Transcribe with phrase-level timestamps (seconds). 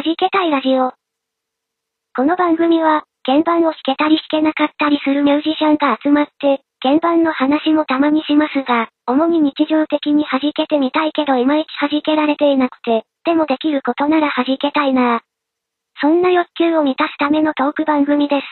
[0.00, 0.94] はじけたいラジオ。
[2.16, 15.20] この番組は、鍵盤を弾けたり弾けなかったりするミュージシャンが集まって、鍵盤の話もたまにしますが、主に日常的に弾けてみたいけどいまいち弾けられていなくて、でもできることなら弾けたいなぁ
[16.00, 18.46] そんな欲求を満たすためのトーク番組です。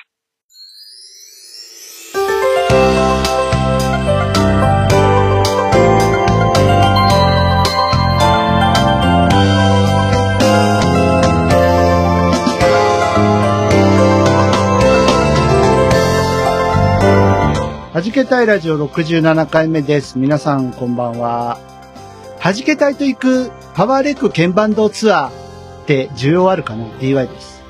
[17.98, 20.20] はじけたいラジオ67回目です。
[20.20, 21.58] 皆さんこんばんは。
[22.38, 27.60] はじけたいと行くパワーレック鍵盤堂ツアーって需要あるかな ?DY です。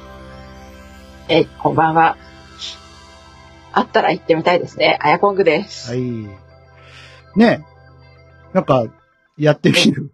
[1.30, 2.18] えい、こんばんは。
[3.72, 4.98] あったら行ってみたいですね。
[5.00, 5.92] あやこんぐです。
[5.92, 6.02] はい。
[6.02, 6.28] ね
[7.38, 7.60] え。
[8.52, 8.84] なんか、
[9.38, 10.12] やってみる？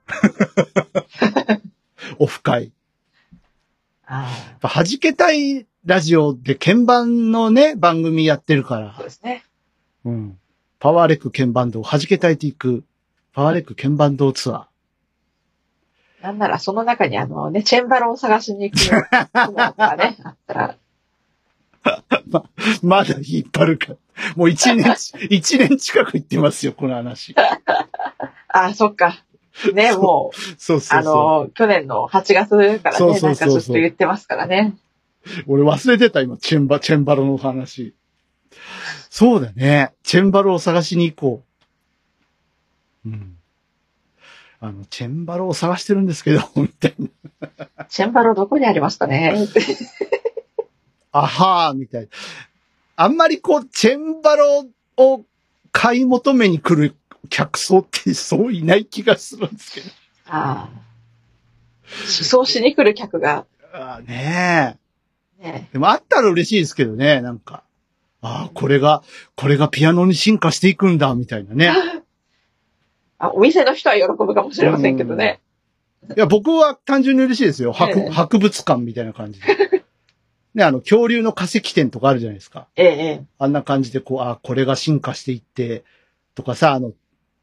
[2.20, 2.70] オフ会。
[4.04, 9.02] はじけたいラジオで鍵盤のね、番組やってるかあ、そうら。
[9.06, 9.42] ですね。
[10.04, 10.38] うん。
[10.78, 12.84] パワーレック鍵盤堂、はじけたいと行く
[13.32, 16.24] パワーレック鍵盤堂ツアー。
[16.24, 18.76] なんならその中にあのね、チェンバロを探しに行く
[19.34, 20.76] のがね、 あったら、
[22.82, 23.94] まだ引っ張るか。
[24.36, 24.86] もう一年、
[25.28, 27.34] 一年近く言ってますよ、この話。
[28.48, 29.24] あ、そっか。
[29.72, 31.02] ね、もう、そうそうあ。
[31.02, 34.74] の、去年の8月からね、そうそうそうそうなんかずっと言ってますからね。
[35.46, 37.94] 俺忘れてた、今、チェンバ、チェンバロの話。
[39.14, 39.92] そうだね。
[40.02, 41.44] チェンバロを探しに行こ
[43.06, 43.08] う。
[43.08, 43.36] うん。
[44.58, 47.86] あの、チェンバロを探してるんですけど、みたいな。
[47.88, 49.36] チェンバロどこにありますかね
[51.12, 52.08] あはー、みたいな。
[52.96, 55.24] あんまりこう、チェンバロを
[55.70, 56.96] 買い求めに来る
[57.30, 59.90] 客層ってそういない気がするんですけど。
[60.26, 60.82] ああ。
[62.02, 64.76] 思想しに来る客が、あーね
[65.38, 65.44] え。
[65.44, 67.63] ね、でもあったら嬉しいですけどね、なんか。
[68.26, 69.02] ああ、これが、
[69.36, 71.72] これがピアノに進化していくんだ、みたいなね。
[73.18, 75.40] あ、お店の人は喜ぶかもしれませんけどね。
[76.16, 77.72] いや、僕は単純に嬉しいですよ。
[77.72, 79.84] 博,、ええ博物館みたいな感じで。
[80.54, 82.68] ね、あの、恐竜の化石展とかあるじゃないですか。
[82.76, 82.90] ええ、え
[83.22, 83.24] え。
[83.38, 85.84] あんな感じで、こう、ああ、これが進化していって、
[86.34, 86.92] とかさ、あの、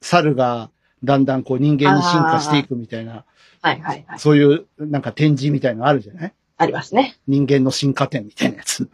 [0.02, 0.72] 猿が
[1.04, 3.26] だんだんこう人間に進化していくみたいな、
[3.62, 4.20] はいはいはい。
[4.20, 6.34] そういうなんか展示みたいなのあるじゃない？
[6.58, 7.18] ありますね。
[7.28, 8.90] 人間の進化展みたいなやつ。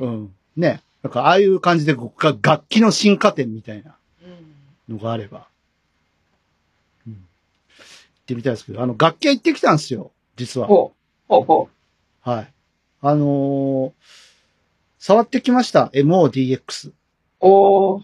[0.00, 0.34] うん。
[0.56, 0.80] ね。
[1.02, 3.96] なんかああいう感じでこ楽器の進化展みたいな
[4.88, 5.46] うんのがあれば。
[7.06, 7.12] うん。
[7.12, 7.22] 行っ
[8.26, 10.10] てみたいですけど、あの、楽器屋行ってきたんですよ。
[10.36, 10.66] 実は。
[10.66, 10.98] ほう。
[11.28, 11.68] ほうほ
[12.22, 12.52] はい。
[13.00, 13.92] あのー
[14.98, 15.90] 触ってきました。
[15.94, 16.88] MODX。
[16.88, 16.94] う。
[17.40, 18.02] おー。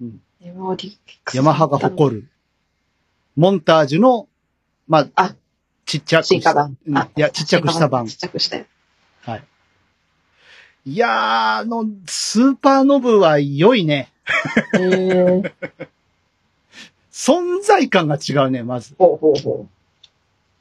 [0.00, 0.22] うん。
[0.40, 0.96] MODX。
[1.34, 2.28] ヤマハが誇る。
[3.36, 4.28] モンタージュの、
[4.86, 5.34] まあ、あ
[5.84, 6.40] ちっちゃくし。
[6.86, 8.16] うんいや、ちっちゃくした版ちっ。
[8.16, 8.66] ちゃくして。
[9.22, 9.44] はい。
[10.84, 11.10] いやー、
[11.60, 14.10] あの、スーパーノブは良いね。
[14.74, 15.52] へー。
[17.12, 18.94] 存在感が違うね、まず。
[18.98, 19.68] ほうほうほう。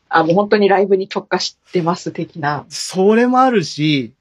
[0.10, 2.66] あ、もう本当にライブに特化してます的な。
[2.70, 4.14] それもあるし、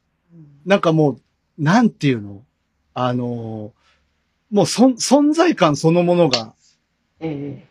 [0.64, 1.20] なんかもう、
[1.58, 2.42] なんていうの？
[2.94, 3.80] あのー
[4.50, 6.52] もうそん存在感そのものが
[7.20, 7.64] え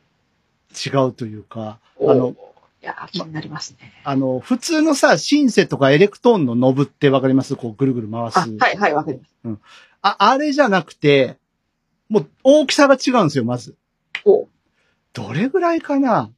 [0.73, 2.34] 違うというか、えあの、、
[2.81, 3.91] いや、気になりますね。
[4.06, 7.56] あの、普通のさ、シンセとかエレクトーンのノブってわかります？
[7.57, 8.38] こうぐるぐる回す。
[8.40, 9.59] あ、はいはい、わかります。
[10.01, 11.38] あ、あれじゃなくて、
[12.07, 13.75] もう大きさが違うんですよ、まず。
[14.25, 14.47] お
[15.13, 16.31] どれぐらいかな？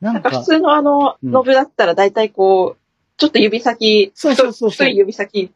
[0.00, 2.80] なんんか普、通のあの、うんノブだったら大体こう、
[3.18, 5.52] ちょっと指先、そうそうそうそう太い指先、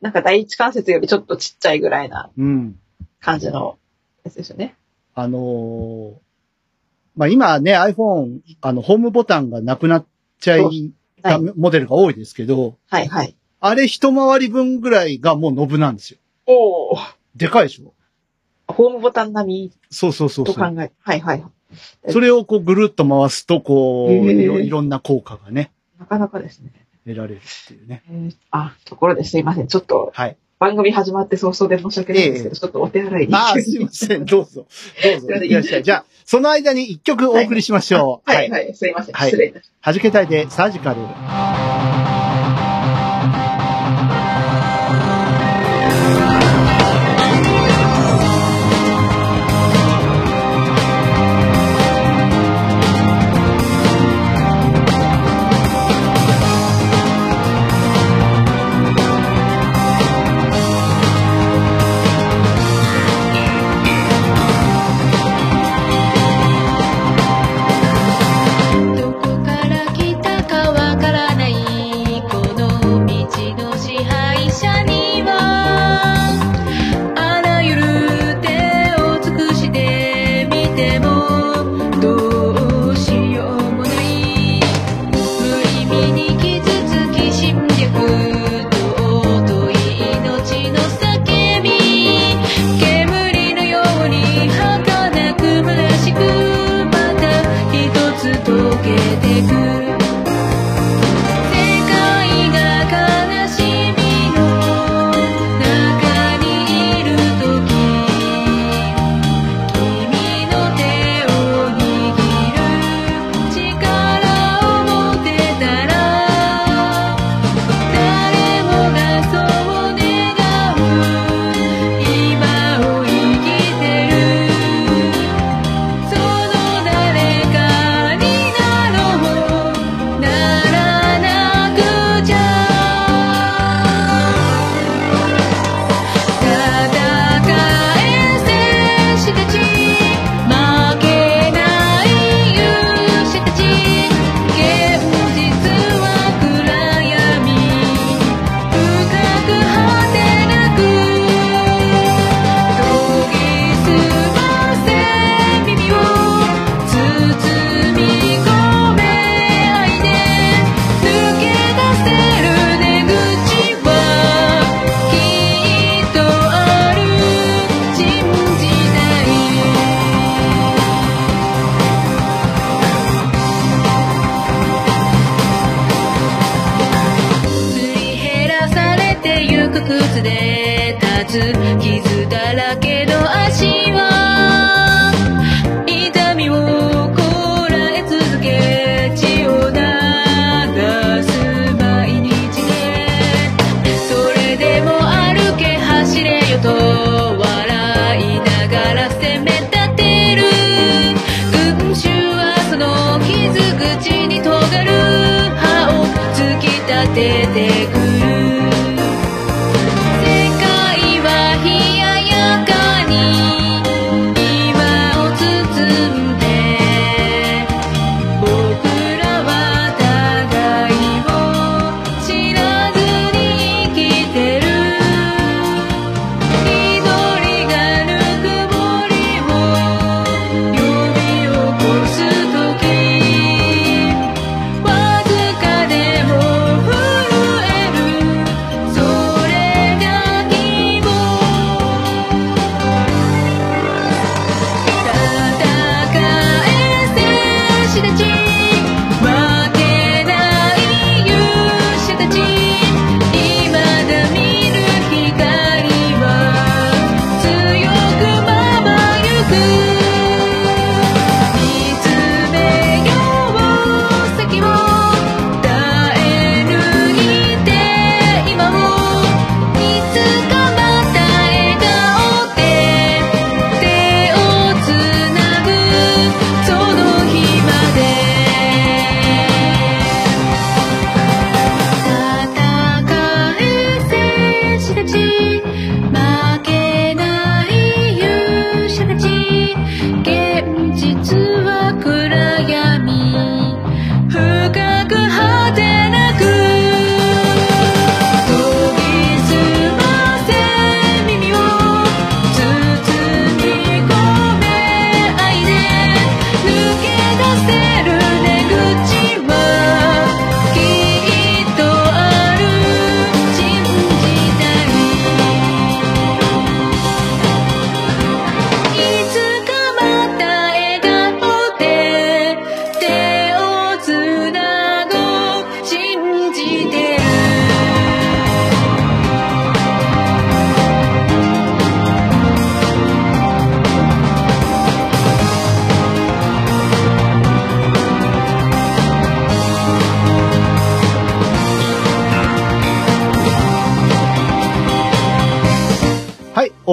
[0.00, 2.78] なんか第一関節よりちょっとちっちゃいぐらいなうん。
[3.20, 3.78] 感じの
[4.22, 4.76] やつですよね。
[5.16, 6.12] あのー
[7.18, 10.06] まあ、今ね、iPhone、あの、ホームボタンがなくなっ
[10.40, 10.92] ちゃい
[11.22, 11.52] たはい。
[11.56, 13.34] モデルが多いですけど、はいはい。
[13.60, 16.18] あれ一回り分ぐらいがもうノブなんですよ。
[16.46, 16.98] おお。
[17.34, 17.92] でかいでしょ？
[18.72, 20.74] ホームボタン並そうそうそうみとそう。
[20.74, 21.44] 考え、はいはい。
[22.10, 26.72] それをこうぐるっと回すと、こう、いろんな効果がね、なかなかですね。
[27.04, 28.04] 得られるっていうね。
[28.08, 29.66] えーあ、ところですいません。
[29.66, 30.36] ちょっとはい。
[30.60, 33.34] 番組始まって早々で申し訳ないんですけど、ちょっとお手洗いに。
[33.34, 34.24] ああ、すいません。
[34.24, 34.66] どうぞ。
[35.04, 35.44] どうぞ。
[35.44, 35.82] いらっしゃい。
[35.84, 38.30] じゃあ、その間に一曲お送りしましょう。
[38.30, 39.14] はいはい、すいません。
[39.14, 39.74] はい失礼いたしました。
[39.80, 41.97] はじけたいでサージカル。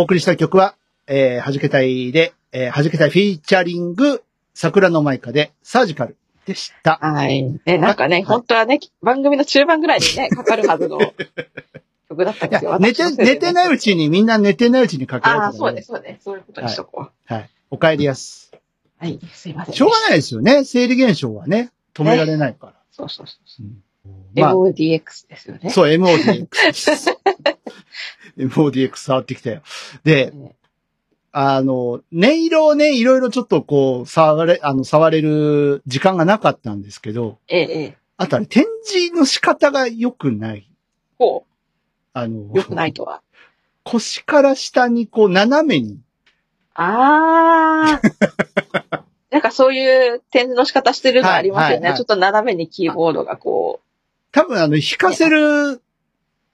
[0.05, 0.75] 送りした曲は、
[1.07, 6.99] えー、はじけたいで、えー、はじけたいフィーチャリング、桜のマイカで、サージカルでした。
[7.01, 7.43] はい。
[7.65, 10.99] ね、なんかね、はい本当はね、番組の中盤ぐらいにね、かかるはずの
[12.07, 12.77] 曲だったんですよ。
[12.79, 16.19] 寝て、寝てないうちに、みんな寝てないうちにかけられああ、たそうね、そうね。
[16.23, 17.33] そういうことにしとこう。
[17.33, 17.49] はい。
[17.71, 18.51] お帰りやす。
[18.99, 19.75] はい、すいません。
[19.75, 20.65] しょうがないですよね。
[20.65, 21.71] 生理現象はね。
[21.95, 22.73] 止められないから。
[22.91, 23.63] そうそうそう。
[23.63, 23.81] うん
[24.35, 25.69] まあ、MODX ですよね。
[25.71, 27.09] そう、MODX です。
[28.37, 29.61] MODX 触ってきたよ。
[30.03, 30.55] で、ね
[31.37, 37.97] あの、音色をね、いろいろちょっとこう、触れ、あの、触れる時間がなかったんですけど、ええ、ええ。
[38.15, 40.69] あとあれ、展示の仕方が良くない。
[41.17, 41.45] こ
[42.13, 43.21] あの、う、よくないとは。
[43.83, 45.99] 腰から下にこう、斜めに。
[46.73, 48.01] ああ。
[49.29, 51.71] なんかそういう展示の仕方してるのありますよね。
[51.71, 53.81] はいはいはいちょっと斜めにキーボードがこ
[54.31, 55.81] 多分あの、弾かせる、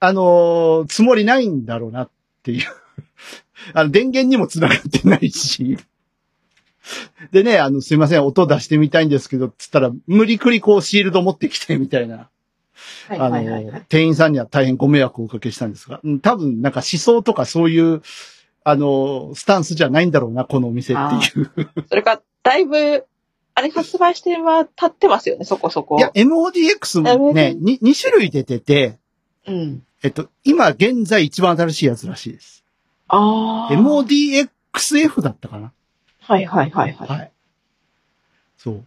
[0.04, 2.10] あの、つもりないんだろうなっ
[2.42, 2.66] ていう。
[3.76, 5.78] あの、電源にも繋がってないし。
[7.32, 12.16] でね、あの、すいません、音出してみたいんですけど、つったら、無理くりこう、シールド持ってきて、みたいな。
[12.16, 13.14] う。
[13.14, 18.02] はいあはいはい、はのい。、店員さんには大変ご迷惑をおかけしたんですが、うん多分なんか思想とかそういう、
[18.64, 21.70] あの、スタンスじゃないんだろうな、このお店っていう。
[21.88, 23.06] それから、だいぶ、
[23.54, 25.98] あれ発売しては経ってますよね、そこそこ。
[25.98, 28.98] いや、MODX もね、に2種類出てて、
[29.46, 29.84] うん。
[30.04, 32.64] えっと、今現在一番新しいやつらしいです。
[33.08, 33.74] ああ。
[33.74, 35.72] MODXF だったかな
[36.22, 37.08] はいはいはいはい。
[37.08, 37.32] はい。
[38.58, 38.84] そう。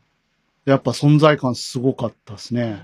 [0.65, 2.83] やっぱ存在感すごかったですね。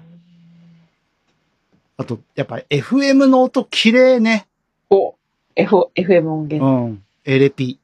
[1.97, 4.47] あと、やっぱ FM の音綺麗ね。
[4.91, 5.15] お、
[5.57, 6.87] F、FM 音う源。
[6.87, 7.03] ん。
[7.25, 7.79] エレピ。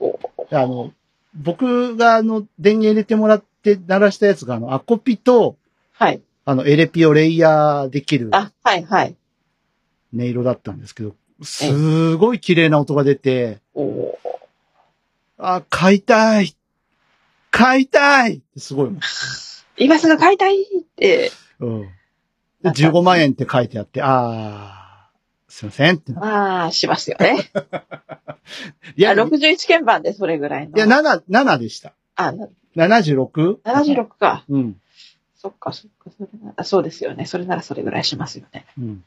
[0.00, 0.18] お
[0.50, 0.92] あの、
[1.34, 5.56] 僕があの、電源入れてもらって鳴らしたやつがあの、アコピと、
[5.92, 6.20] はい。
[6.44, 9.16] あの、エレピをレイヤーできるあ、はいはい。
[10.14, 13.60] 音色だったんですけど、すごい綺麗な音が出て、
[15.38, 16.56] あ、買いたい
[17.50, 18.90] 買いたいってすごい。
[19.78, 21.30] 今すぐ買いたいって。
[21.60, 21.82] うん。
[22.62, 25.10] で15万円って書いてあって、あ
[25.48, 26.20] すいませんってな。
[26.20, 27.50] まあ、しますよね。
[28.96, 30.78] いや、あい61鍵盤でそれぐらいの。
[30.78, 31.94] や、7、7でした。
[32.16, 33.62] あ、な 76?
[33.62, 34.44] 76か。
[34.48, 34.80] うん。
[35.34, 37.24] そっか、そっか、それなら、そうですよね。
[37.24, 38.66] それならそれぐらいしますよね。
[38.78, 39.04] うん。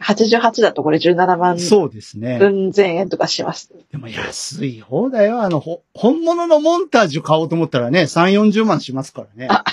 [0.00, 2.38] 88だとこれ17万そうですね。
[2.38, 3.70] 分前円とかします。
[3.92, 5.42] でも安い方だよ。
[5.42, 9.48] あの、ほ、本物のモンタージュ買おうと思ったらね、3、40万しますからね。
[9.50, 9.64] あ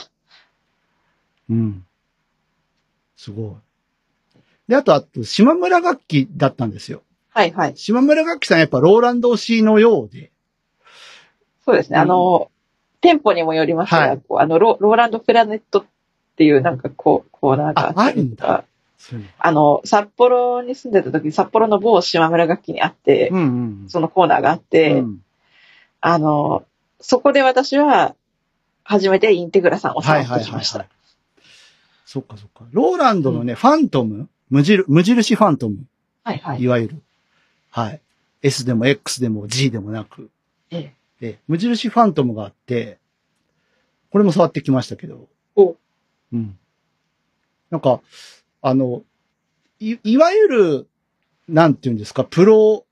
[1.49, 1.85] うん。
[3.15, 3.51] すごい。
[4.67, 7.03] で、あと、あと、島村楽器だったんですよ。
[7.29, 7.77] はいはい。
[7.77, 10.31] 島村楽器さんやっぱローランド推しのようで。
[11.63, 11.97] そうですね。
[11.97, 12.51] うんあの、
[12.99, 15.85] 店舗にもよりますが、はいあのロ、ローランドプラネットっ
[16.35, 18.65] ていうなんかこう、コーナーがああるんだ
[19.39, 25.23] あの札幌に住んでた時に札幌の某島村楽器にあって、うんうんそのコーナーがあって、うん。
[26.01, 26.65] あの、
[26.99, 28.15] そこで私は、
[28.83, 30.63] 初めてインテグラさんを触はいはいはいはい。
[30.63, 32.65] そっかそっか。
[32.71, 34.29] ローランドのね、ファントム？
[34.49, 35.85] 無印、無印ファントム？
[36.23, 36.67] はいはいい。
[36.67, 37.01] わゆる。
[37.69, 38.01] はい。
[38.41, 40.29] S でも X でも G でもなく。
[40.71, 42.97] ええで、無印ファントムがあって、
[44.11, 45.27] これも触ってきましたけど。
[45.55, 45.75] お
[46.31, 46.57] うん。
[47.69, 48.01] なんか、
[48.61, 49.03] あの、
[49.79, 50.87] い、いわゆる、
[51.47, 52.85] なんていうんですか、プロ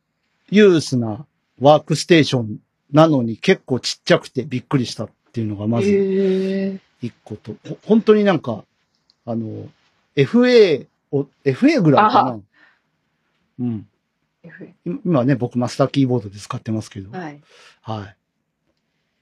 [0.50, 1.26] ユースな
[1.60, 2.58] ワークステーション
[2.92, 5.90] なのに結構ちっちゃくてびっくりしたっていうのがまず
[7.02, 8.64] 一個と、ほ本当になんか、
[9.26, 9.68] あの、
[10.16, 12.40] FA を、FA ぐらいかな。
[13.60, 13.88] うん。
[14.86, 17.12] 今今ね、僕マスターキーボードで使ってますけど。
[17.18, 17.42] はい。
[17.82, 18.16] はい。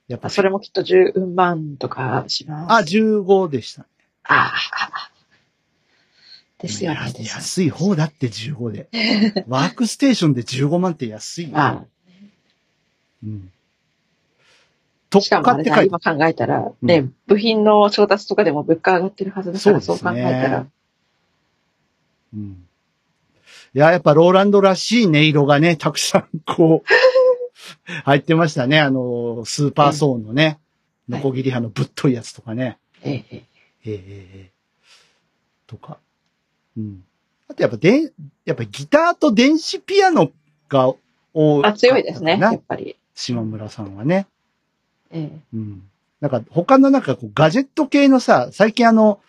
[0.07, 2.73] やっぱ、それもきっと10万とかします。
[2.73, 3.85] あ、15でした。
[4.25, 4.92] ああ。
[6.63, 7.13] ですよね。
[7.20, 8.88] 安い方だって15で。
[9.50, 11.58] ワークステーションで15万って安いよ。
[11.58, 11.86] ああ
[13.22, 13.51] うん。
[15.10, 15.86] 特価って書いて。
[15.88, 20.67] 今考えたら、ね、うん、部品の調達とかでも物価上がってるはずだから、そう、ね、そう考えたら。
[22.34, 22.65] うん。
[23.75, 26.91] いや、やっぱローランドらしい音色がね、たくさんこう、
[28.05, 28.79] 入ってましたね。
[28.79, 30.60] あの、スーパーソーンのね、
[31.10, 32.77] ノコギリ派のぶっといやつとかね。
[33.03, 33.25] ええ。
[33.32, 33.46] え
[33.86, 34.51] え。
[35.67, 36.00] とか。
[36.77, 37.03] うん。
[37.48, 38.12] あとやっぱで、
[38.46, 40.32] やっぱギターと電子ピアノ
[40.70, 40.94] が
[41.34, 42.98] 多かあ、強いですね、やなっぱり。
[43.15, 44.27] 島村さんはね。
[45.12, 45.84] ええうん。
[46.22, 49.20] なんか他のなんかこうガジェット系のさ、最近あの、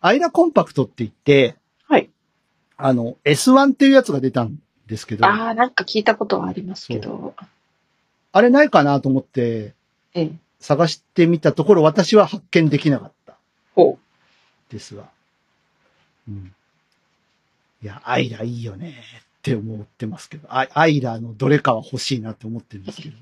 [0.00, 1.56] アイラコンパクトって言って、
[1.88, 2.10] はい。
[2.76, 7.34] あの、S1 っていうやつが出たんですけど、あああ、なんか聞いたことはありますけど。
[8.40, 9.74] れないかなと思って
[10.14, 10.32] ええ。
[10.60, 13.34] 探してみたところ私は発見できなかった
[13.74, 13.98] ほ
[14.70, 15.08] ですが。
[16.28, 16.54] うん。
[17.82, 18.94] いや、アイラいいよねっ
[19.42, 23.16] て思ってますけど、アイアイラのどれかは欲しいなって思ってるんですけど。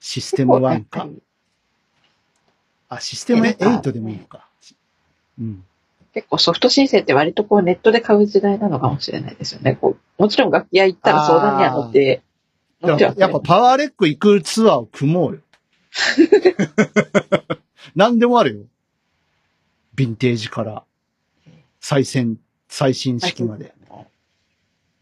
[0.00, 0.36] シスう。
[0.36, 1.06] テム1やっぱか。
[1.06, 1.22] り
[2.88, 4.48] あ、システムえなんか8でもいいのか。
[5.38, 5.64] うん。
[6.14, 9.76] 結構ソフト申請って割とこうネットで買う時代なのかもしれないですよね。
[9.76, 12.22] こうもちろん楽器屋行ったら相談には乗って、
[12.82, 15.40] 乗ってはくれやっぱパワーレック行くツアーを組もうよ。
[17.94, 18.60] 何でもあるよ。
[19.96, 20.84] ヴィンテージから
[21.80, 22.38] 最先、
[22.68, 23.74] 最新式まで。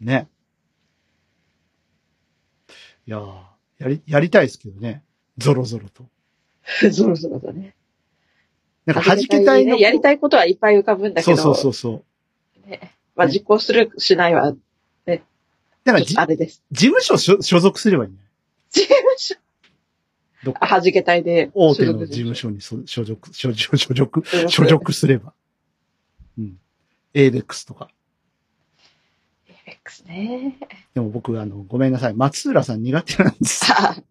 [0.01, 0.29] ね。
[3.07, 3.43] いやー
[3.79, 5.03] やり、やりたいですけどね。
[5.39, 6.07] ゾロゾロと。
[6.91, 7.75] ゾロゾロとね。
[8.85, 9.77] なんか弾けたいの。
[9.77, 12.05] ねやりたいことはいっぱい浮かぶんだけど、そうそうそうそ
[12.67, 12.71] う。
[12.71, 14.55] ねまあ実行する、しないは、
[15.87, 16.65] なんかじ、あれです。
[16.73, 18.17] 事務所所所属すればいいね。
[18.71, 19.37] 事務所、
[20.45, 21.51] どっあ、か弾けたいで。
[21.55, 25.33] 大手の事務所に所属、所属、所属所属すれば。
[27.17, 27.23] うん。
[27.23, 27.89] エーベックスとか。
[29.67, 30.59] X ね。
[30.95, 32.15] でも僕、あの、ごめんなさい。
[32.15, 33.73] 松浦さん苦手なんです。
[33.73, 33.97] あ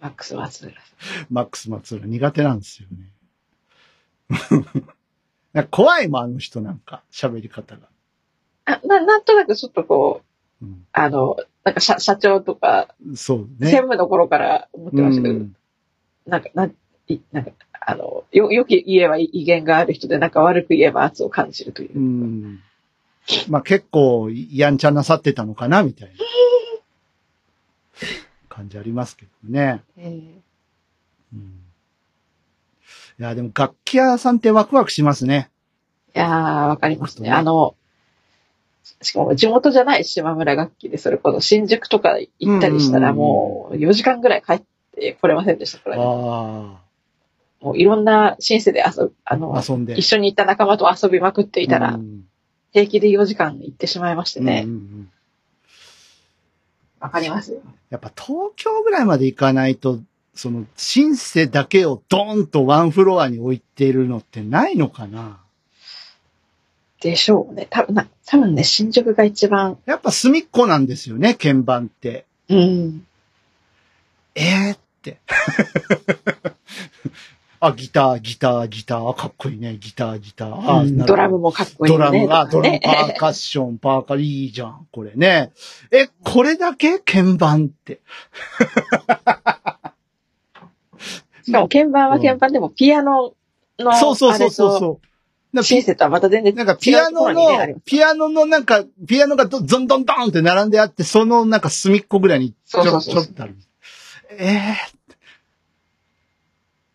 [0.00, 0.78] マックス・松浦さ
[1.30, 3.12] マックス松浦苦手なんですよね。
[5.52, 7.82] なんか怖いもん、あの人なんか、喋り方が。
[7.82, 7.86] ん。
[8.64, 10.22] あななんとなくちょっとこ
[10.60, 13.70] う、うん、あの、なんか社社長とか、そう専ね。
[13.72, 15.56] 務の頃から思ってましたけど、うん
[16.26, 16.74] なんか、なん
[17.06, 17.52] いなんか、
[17.88, 22.00] あの、よ、よく言えば威厳がある人で、なんか悪く言えば圧を感じるというう。
[22.00, 22.60] ん。
[23.48, 26.14] まあ結構、やんちゃなさってたのかな、みたいな
[28.50, 29.84] 感じありますけどね。
[29.96, 30.20] え
[31.32, 31.60] うん、
[33.20, 35.48] いや、でも楽器屋さんってワクワクしますね。
[36.12, 37.28] ーいやー、わかりますね。
[37.28, 37.76] ねあの、
[39.00, 44.62] しかも地元じゃない島村楽器で、それこそ新宿とか行ったりしたらうんもう4時間ぐらい帰っ
[44.96, 46.02] てこれませんでしたからね。
[46.04, 46.85] あ
[47.66, 49.94] もういろんなシンセで遊ぶ、あのあ、、遊んで。
[49.98, 52.22] 一緒に行った仲間と遊びまくっていたらう、ん
[52.72, 54.70] 平気で4時間行ってしまいましてねうん。
[54.70, 55.10] うんうん
[57.00, 57.60] わかりますよ。
[57.90, 60.00] やっぱ東京ぐらいまで行かないと、
[60.34, 65.38] その、シンセだけをドーンとワンフロアに置いてるのってないのかな？
[67.00, 67.66] でしょうね。
[67.68, 72.24] 多分な、多分ね、新宿が一番、やっぱ隅っこなんですよね、鍵盤って。
[72.48, 73.06] うん。
[74.34, 75.18] えーって。
[77.60, 80.70] あ、ギター、ギター、ギター、あかっこいいね、ギター、ギター。
[80.70, 82.20] あ、うんドラムもかっこいいよね。
[82.20, 85.52] ドラム、あ、ドラム、パーカッション、パーカー、いいじゃん、これね。
[85.90, 86.98] え、これだけ？
[86.98, 88.00] 鍵盤って。
[91.44, 93.34] しかも鍵盤は鍵盤でもピアノ
[93.78, 94.78] の、そうそうそうそうう。
[94.78, 95.06] そう。
[95.56, 103.56] なシンセとはまた全然違うなんかピアノのま、ピアノのなんか、ピアノがどゾンドンドンって並んであって、そのなんか隅っこぐらいにちょちょっとある。
[104.38, 104.76] ええ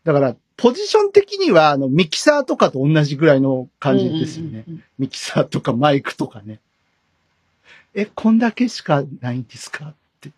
[0.03, 4.63] だから、ポジション的には、あの、ミキサーとかと同じぐらいの感じですよね。
[4.99, 6.59] ミキサーとかマイクとかね。
[7.95, 9.85] え、こんだけしかないんですか？
[9.87, 10.29] って。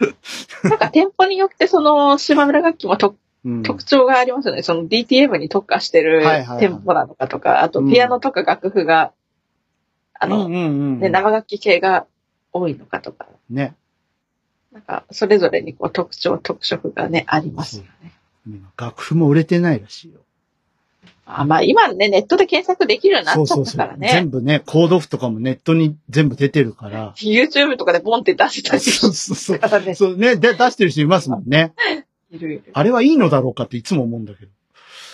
[0.00, 3.62] うんなんか店舗によってその島村楽器もとうん。
[3.62, 4.62] 特徴がありますよね。
[4.62, 6.22] その DTM に特化してる
[6.58, 9.12] 店舗なのかとか、あとうんピアノとか楽譜が、
[10.18, 11.00] あの、うんうんうん。
[11.00, 12.06] ね、生楽器系が
[12.52, 13.74] 多いのかとか、ね。
[14.72, 18.12] なんかそれぞれにこう特徴、特色がね、ありますよね。
[18.46, 20.20] 今楽譜も売れてないらしいよ。
[21.28, 24.08] あまあ今ね、ネットで検索できるようになっちゃったからね。
[24.12, 27.14] 全部ね、コード譜とかもネットに全部出てるから。
[27.16, 29.80] YouTube とかでボンって出せたりそうしそうそう。
[29.82, 29.94] ね。
[29.96, 31.74] そうね、で、出してる人いますもんね。
[32.30, 34.52] いるいるあれはいいのだろうかっていつも思うんだけど。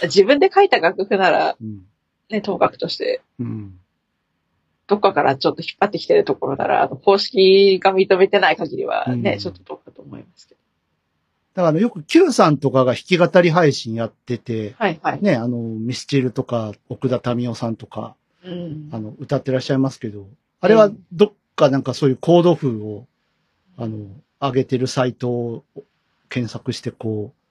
[0.02, 1.86] 自分で書いた楽譜なら、うん。
[2.28, 3.78] ね、当楽として、うん。
[4.86, 10.61] どっかからちょっと引っ張ってきてるところなら、あの、公式が認めてない限りはね、うんちょっとどうかと思いますけど。
[11.54, 15.22] だからよく Q さんとかが弾き語り配信やってて、はいはい。
[15.22, 20.26] ね、あの、ミスチルとか、奥田民生さんとか、うんあの、歌ってらっしゃいますけど、
[20.60, 23.06] あれはどっかなんかそういうコード譜を、
[23.76, 24.06] あの、
[24.40, 25.64] 上げてるサイトを
[26.28, 27.42] 検索してこう、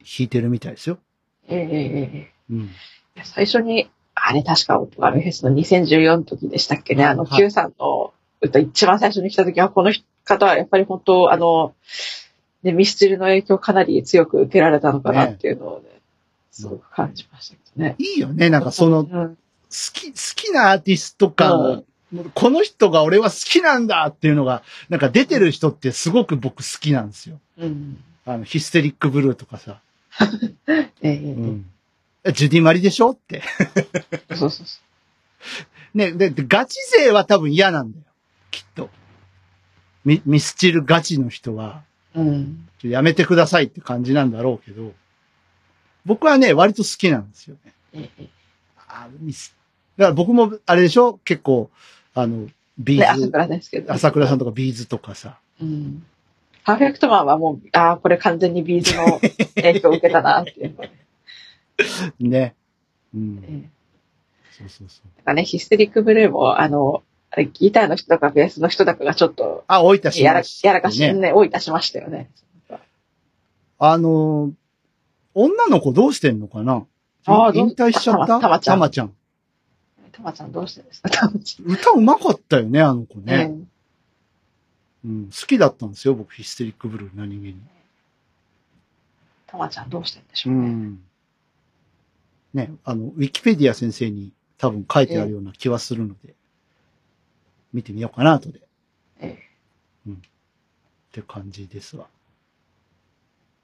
[0.00, 0.98] 弾いてるみたいですよ。
[1.48, 1.68] ええええ
[2.14, 2.70] えうん。
[3.14, 9.92] え最初に、あれ確かオトガメフェスの2014の時でしたっけね、あの、はい Q さんの歌一番最初に来た時は、この
[10.24, 11.74] 方はやっぱり本当、あの、
[12.62, 15.86] ね、ミスチルの影響かなり強く受けられたのかなっていうのをね、
[16.50, 17.96] すごく感じましたけどね。
[17.98, 18.50] いいよね。
[18.50, 19.38] なんかその、好うん
[19.92, 21.84] き、好きなアーティスト感、
[22.34, 27.40] この人が俺は好きなんだっていうのが、なんか出てる人ってすごく僕好きなんですよ。
[27.58, 28.02] うん。
[28.24, 29.80] あの、ヒステリックブルーとかさ。
[30.68, 31.66] えええうん。
[32.32, 33.42] ジュディマリでしょって。
[34.28, 34.80] えそうそうそ
[35.94, 38.04] ね、で、でガチ勢は多分嫌なんだよ。
[38.50, 38.90] きっと。
[40.04, 41.82] ミミスチルガチの人は、
[42.16, 42.20] う。
[42.20, 42.68] うん。
[42.82, 44.92] やめてくださいって感じなんだろうけど、
[46.04, 47.72] 僕はね、割と好きなんですよね。
[47.94, 48.28] えええ
[48.88, 49.54] あミス。
[49.96, 51.18] だから僕も、あれでしょ？
[51.24, 51.70] 結構、
[52.14, 52.46] あの、
[52.78, 53.92] ビえね、朝ーズ、倉ですけど。
[53.92, 55.38] 朝倉さんとかビーズとかさ。
[55.60, 56.04] うん。
[56.64, 59.20] パーフェクトマンはもう、ああ、これ完全にビーズの
[59.56, 60.92] 影響を受けたなっていうね。
[62.20, 62.54] ね。
[63.14, 63.38] うん。
[63.48, 63.70] ええ
[64.58, 65.08] そうそうそう。
[65.16, 67.02] なんかね、ヒステリックブルーも、あの、
[67.52, 72.30] ギターの人とかベースの人とかがちょっと、あ、置いたしやらやらかし、ね、追い出しましたよね。
[73.78, 74.52] あのー、
[75.34, 76.86] 女の子どうしてんのかな？
[77.26, 78.40] あ引退しちゃった？
[78.40, 79.12] たまちゃんたまちゃん。
[80.12, 81.10] たまちゃんどうしてですか？
[81.10, 83.24] たまち歌うまかったよね、あの子ゃん。
[83.26, 83.48] ね。
[83.48, 83.58] ね
[85.04, 85.26] うん。
[85.26, 87.56] 好きだったんですよ、僕、ヒステリックブルー何気に。
[89.46, 90.68] たまちゃんどうしてんでしうょうね。
[90.68, 90.98] ん。
[92.54, 96.34] ね、あの、ウィキペディア先生に多分書いてあるような気はするので、
[97.76, 98.60] 見てみようかな、後で。
[99.20, 99.38] え
[100.10, 100.14] っ
[101.12, 102.06] て感じですわ。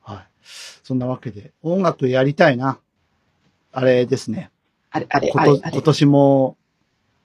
[0.03, 0.27] はい。
[0.43, 2.79] そんなわけで、音楽やりたいな。
[3.73, 4.51] あれですね。
[4.91, 6.59] あれ、あれ、今あれ、今年も、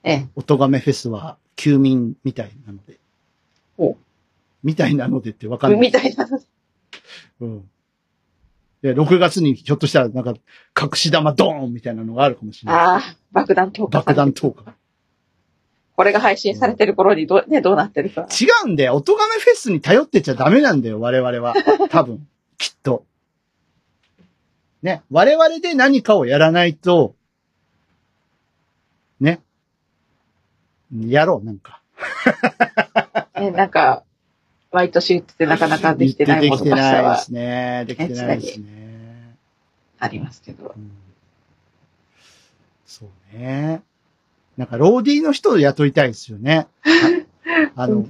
[0.02, 0.28] ええ。
[0.34, 2.98] おとがめフェスは休眠みたいなので。
[3.76, 3.98] お
[4.62, 5.80] みたいなのでってわかんない。
[5.80, 6.26] みたいな。
[7.40, 7.70] うん。
[8.80, 10.34] で、6月にひょっとしたらなんか、
[10.80, 12.80] 隠し玉ドーンみたいなのがあるかもしれない。
[12.80, 13.98] ああ、爆弾投下。
[13.98, 14.32] 爆弾。
[14.32, 14.74] 投下。
[15.98, 18.28] これが配信されてる頃にどう、ね、どうなってるか。
[18.30, 18.94] 違うんだよ。
[18.94, 21.56] おとがめフェスに頼ってちゃダメなんだよ、我々は。
[21.90, 22.24] 多分。
[22.56, 23.04] きっと。
[24.80, 25.02] ね。
[25.10, 27.16] 我々で何かをやらないと、
[29.18, 29.40] ね。
[30.96, 31.82] やろう、なんか。
[33.40, 34.04] ね、なんか、
[34.70, 37.84] 毎年言っててなかなかできてないものできてないですね。
[37.88, 39.34] できてないですね。
[39.98, 40.74] ありますけど。
[40.76, 40.92] うん
[42.86, 43.82] そうね。
[44.58, 46.66] なんか、ローディーの人を雇いたいですよね。
[46.84, 48.06] あ あの、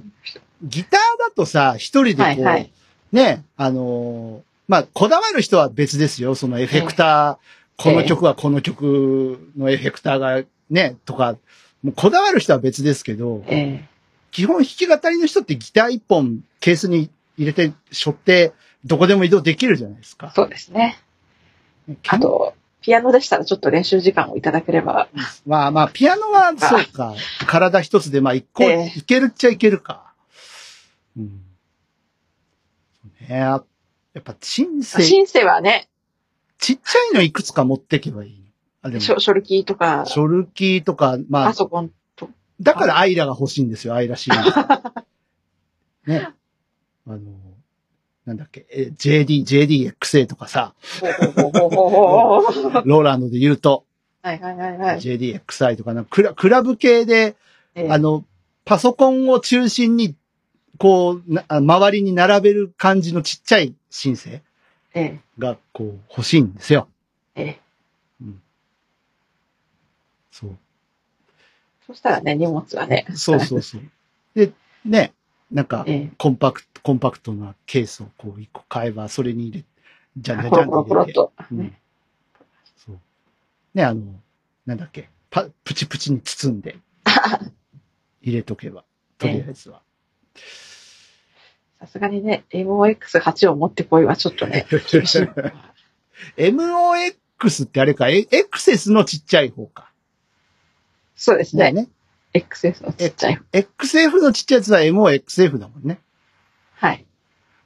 [0.63, 2.71] ギターだとさ、一人でこう、はいはい。
[3.13, 6.35] ね、あのーまあ、こだわる人は別ですよ。
[6.35, 11.37] そのエフェクター、この曲はこの曲のエフェクターがね、とか、
[11.81, 13.83] もうこだわる人は別ですけど、え
[14.29, 18.53] 基本弾き語りの人ってギター一本ケースに入れて、背負って、
[18.85, 20.27] どこでも移動できるじゃないですか。
[20.27, 20.99] えそうですね。
[21.87, 25.09] ねあと、ピアノでしたらちょっと練習時間をいただければ。
[25.45, 27.13] まあまあ、ピアノは、そうか。
[27.45, 30.13] 体一つで、まあ一個、ええいけるっちゃいけるか。
[31.17, 31.41] うん。
[33.27, 33.63] ねあ
[34.13, 35.89] やっぱ、シンセ、シンセはね、
[36.57, 38.51] ちっちゃいのいくつか持ってけばいい。
[38.81, 42.29] あ、でも、ショショルキーとか、ショルキーとか、まあ、パソコンと、
[42.61, 44.49] だからアイラが欲しいんですよ、アイラシリーズ。
[46.09, 46.29] ね。
[47.07, 47.19] あの、
[48.29, 50.75] なんだっけ、え JD、JDXA とかさ、
[52.85, 53.85] ローランドで言うと、
[54.21, 54.99] はいはいはいはい。
[54.99, 57.35] JDXI とかなクラ、クラブ系で、
[57.73, 58.23] ええあの、
[58.65, 60.15] パソコンを中心に、
[60.77, 64.43] こう、なあ周りに並べる感じのちっちゃいシンセ
[64.93, 66.87] ええが、こう、欲しいんですよ。
[67.35, 67.59] ええ
[70.31, 70.57] そう。
[71.87, 73.07] そしたらね、荷物はね。
[73.15, 73.81] そうそうそう。
[74.35, 74.51] で、
[74.85, 75.13] ね、
[75.51, 79.65] なんか、ええコンパクト、コンパクトなケースをこう一個買えば、それに入れ、
[80.17, 81.13] じゃんじゃじゃんっ入れて。
[81.13, 81.33] と。
[81.51, 81.79] うんね
[82.77, 82.99] そう。
[83.73, 84.03] ね、あの、
[84.65, 86.77] なんだっけ、パ、プチプチに包んで、
[88.21, 88.83] 入れとけば、
[89.17, 89.81] とりあえずは。
[91.79, 95.21] さすがにね、MOX8 を持ってこいはちょっとね、厳しい。
[96.37, 99.91] MOX ってあれか、えエクセスのちっちゃい方か。
[101.15, 101.71] そうですね。
[101.71, 101.87] ね。
[102.33, 103.41] XS のちっちゃい。
[103.53, 105.99] XF のちっちゃいやつは MOXF だもんね。
[106.75, 107.05] はい。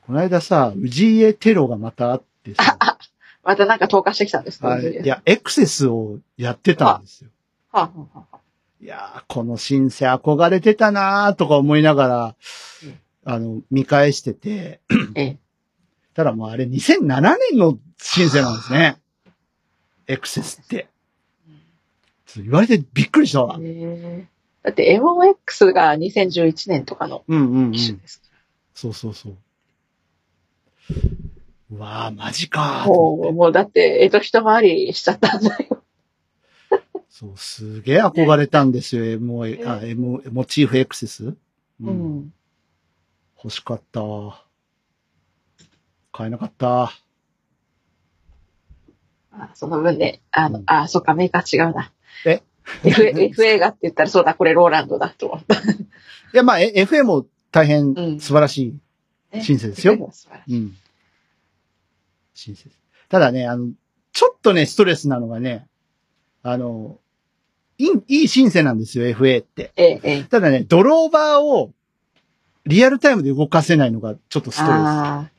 [0.06, 2.78] この間さ、氏家テロがまたあってさ、
[3.44, 4.80] またなんか投下してきたんですか？
[4.80, 7.30] いや、エクセスをやってたんですよ。
[7.72, 8.38] はあはあはあ
[8.82, 12.36] いやー、このシンセ憧れてたなーとか思いながら
[12.84, 14.82] うん、あの、見返してて、
[15.16, 15.38] ええ。
[16.14, 18.98] ただもうあれ2007年のシンセなんですね。
[20.08, 20.88] エクセスって。
[22.36, 23.58] 言われてびっくりしたわ。
[23.60, 24.28] へえ
[24.64, 27.72] だって MOX が2011年とかのうんうん、うん。
[27.74, 28.28] 機種ですか
[28.74, 29.38] そうそうそう。
[31.72, 35.84] うわあ、マジかもう、もうだって、江戸一回りしちゃったんだよ。
[37.10, 39.06] そう、すげえ憧れたんですよ。
[39.06, 41.36] M、あ、M、モチーフエクセス、う
[41.82, 41.92] う。
[41.92, 42.34] ん。
[43.44, 44.02] 欲しかった。
[46.12, 46.94] 買えなかった。
[49.32, 51.92] あその分ね、あの、うんあ、そっか、メーカー違うな。
[52.26, 52.42] え？
[52.84, 55.56] F、F 映画って言ったらそうだ、これローランドだと思った。
[55.56, 55.60] い
[56.34, 58.74] や、まあ、え FA も大変うん素晴らし
[59.34, 59.94] いシンセですよ。
[59.94, 60.76] うん。
[62.34, 62.80] シンセです。
[63.10, 63.70] ただね、あの、
[64.12, 65.68] ちょっとね、ストレスなのがね、
[66.42, 67.00] あの、
[67.78, 69.72] いい、いいシンセなんですよ、FA って。
[69.76, 70.24] ええ、ええ。
[70.24, 71.74] ただね、ドローバーを
[72.66, 75.34] リアルタイムで動かせないのがちょっとストレス。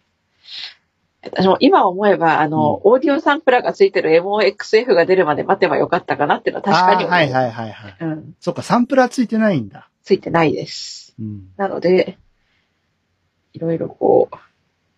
[1.25, 1.43] ああ。
[1.43, 7.97] 私も今思えば、あの、オーディオサンプラーがついてる MOXF が出るまで待てばよかったかなっていうのは確かにはいはいはいはい。
[8.01, 8.35] うん。
[8.41, 9.89] そっか、サンプラーついてないんだ。
[10.03, 11.15] ついてないです。
[11.19, 11.45] うん。
[11.57, 12.19] なので、
[13.53, 14.37] いろいろこう、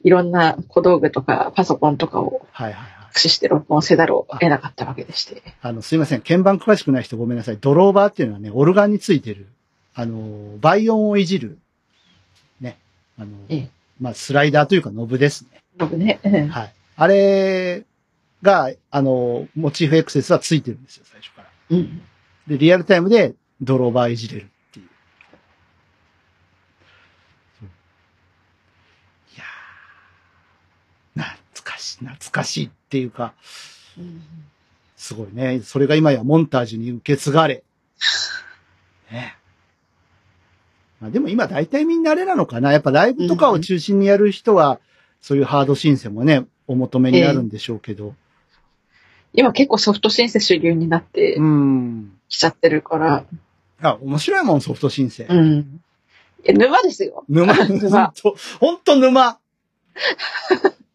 [0.03, 2.97] いろんな小道具とかパソコンとかをはいはいはい。
[3.17, 5.43] 駆使して録音せざるを得なかったわけでして。
[5.63, 6.21] あの、すいません。
[6.21, 7.57] 鍵盤詳しくない人ごめんなさい。
[7.59, 9.47] ドローバーっていうのはね、オルガンについてる、
[9.95, 11.59] あの、倍音をいじる、
[12.61, 12.77] ね。
[13.19, 13.69] あの、ええ
[14.01, 15.63] まあ、スライダーというかノブですね。
[15.79, 16.75] 僕ね、うんはい。
[16.97, 17.85] あれ
[18.43, 21.49] が、あの、モチーフエクセスはついてるんですよ、最初から。
[21.71, 22.03] うん。
[22.47, 24.87] で、リアルタイムでドローバーいじれるっていう。
[29.35, 31.23] いやー
[31.55, 33.33] 懐かしい、懐かしいっていうか、
[33.99, 34.23] うん
[34.97, 35.61] すごいね。
[35.63, 37.63] それが今やモンタージュに受け継がれ。
[39.13, 39.37] ね。
[41.01, 42.73] まあ、でも今大体みんなあれなのかな。
[42.73, 44.81] やっぱライブとかを中心にやる人は、
[45.21, 48.15] そういうハードシンセもね、お求めになるんでしょうけど。
[49.33, 52.13] 今結構ソフトシンセ主流になってうん。
[52.29, 53.25] きちゃってるから、
[53.81, 55.27] あ、面白いもん、ソフトシンセ。
[55.29, 55.81] うん。
[56.45, 57.25] え、沼ですよ。
[57.29, 58.13] 沼、ほ 沼
[58.61, 59.39] ほんと沼。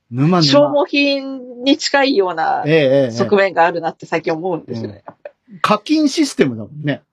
[0.10, 0.42] 沼、沼。
[0.42, 5.04] 消耗品に近いようなええええ側面があるなって最近思うんですよね。
[5.62, 7.04] 課金システムだもんね。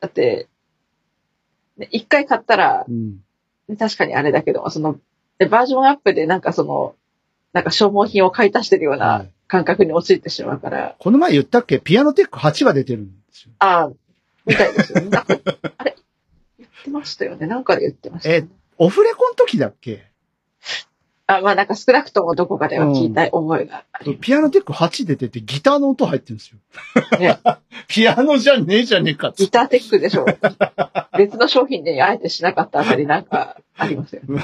[0.00, 0.48] だって、ね
[1.90, 3.20] 一回買ったら、うん。
[3.68, 4.98] ね確かにあれだけど、その、
[5.38, 6.94] でバージョンアップでなんかその、
[7.52, 11.78] なんか消耗品を買い足してるようはない感覚に陥ってしまうから、この前言ったっけ？
[11.78, 13.52] ピアノテック8が出てるんですよ。
[13.60, 13.90] ああ、
[14.44, 15.08] みたいですよね。
[15.08, 15.38] なんか
[15.78, 15.96] あれ
[16.58, 17.46] 言ってましたよね。
[17.46, 18.48] なんかで言ってました、ね。
[18.76, 20.04] オフレコの時だっけ？
[21.28, 26.58] あ、まあなんか少なくともどこかでは聞いた覚えがありピアノテック8出ててギターの音入ってるんですよ。
[27.18, 27.38] ね
[27.86, 30.24] ピアノじゃねえじゃねえかギターテックでしょ。
[31.18, 34.42] 別の商品であえてしなかったあたりなんかありますよね。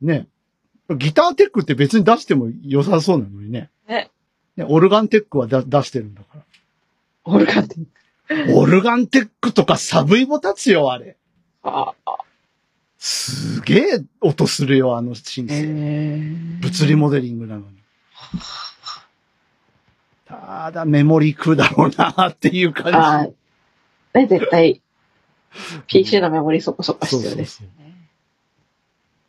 [0.00, 0.28] ね。
[0.88, 3.70] ギターテックって別に出しても良さそうなのにね。
[3.88, 4.10] ね。
[4.56, 6.28] ねオルガンテックはだ出してるんだか
[7.24, 7.84] オルガンテッ
[8.28, 8.50] ク。
[8.52, 8.56] ら。
[8.56, 11.16] オルガンテックとかサブイボ立つよ、あれ。
[11.64, 12.16] ああ、
[13.06, 15.66] すげえ音するよ、あのシンえセ。
[15.66, 17.66] ー、物理モデリングなのに。
[20.24, 22.92] ただメモリ食うだろうなっていう感じ。
[22.92, 24.80] ああ、ね、絶対、
[25.86, 28.08] PC のメモリそこそこ必要ですよね。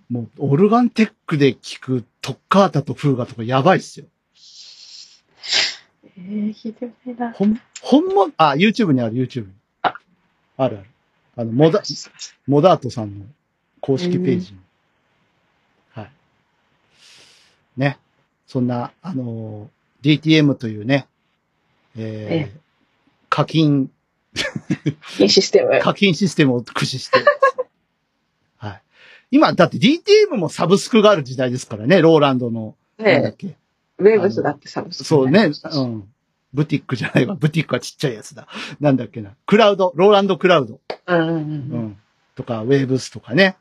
[0.10, 4.06] もう、オルガンテックで聞くトッカータとフーガとかやばいっすよ。
[6.18, 7.34] えー、聞いてみたいな。
[7.34, 9.52] ほん、ほんま、あ、YouTube にある、YouTube に。
[9.82, 9.96] あ
[10.56, 10.90] あるある。
[11.36, 11.84] あの、モダ、
[12.48, 13.26] モダートさんの
[13.86, 14.60] 公式ページに。
[15.94, 16.12] はい。
[17.78, 17.98] ね。
[18.48, 21.08] そんな、あのー DTM というね、
[21.98, 22.04] えー
[22.52, 22.52] え
[23.30, 23.90] 課金、
[25.20, 25.80] いいシステム。
[25.82, 27.20] 課金システムを駆使して、
[28.58, 28.82] はい。
[29.32, 32.76] 今、だって DTM もサブスクがある時代ですからね、ローランドの。
[33.00, 33.56] なんだっねけ。
[33.98, 35.46] ウェーブスだってサブスクそうね。
[35.46, 36.14] ううんん。
[36.54, 37.34] ブティックじゃないわ。
[37.36, 38.48] ブティックはちっちゃいやつだ。
[38.80, 39.32] なんだっけな。
[39.48, 40.80] クラウド、ローランドクラウド。
[41.08, 41.40] うんうんううん。
[41.88, 41.98] ん。
[42.36, 43.58] とか、ウェーブスとかね。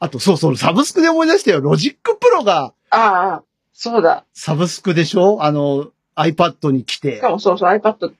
[0.00, 1.60] あと、そうそう、サブスクで思い出したよ。
[1.60, 4.24] Logic Pro がああ、そうだ。
[4.32, 5.42] サブスクでしょ？
[5.42, 7.30] あの、iPad に来してか。
[7.30, 8.12] もそうそう iPad、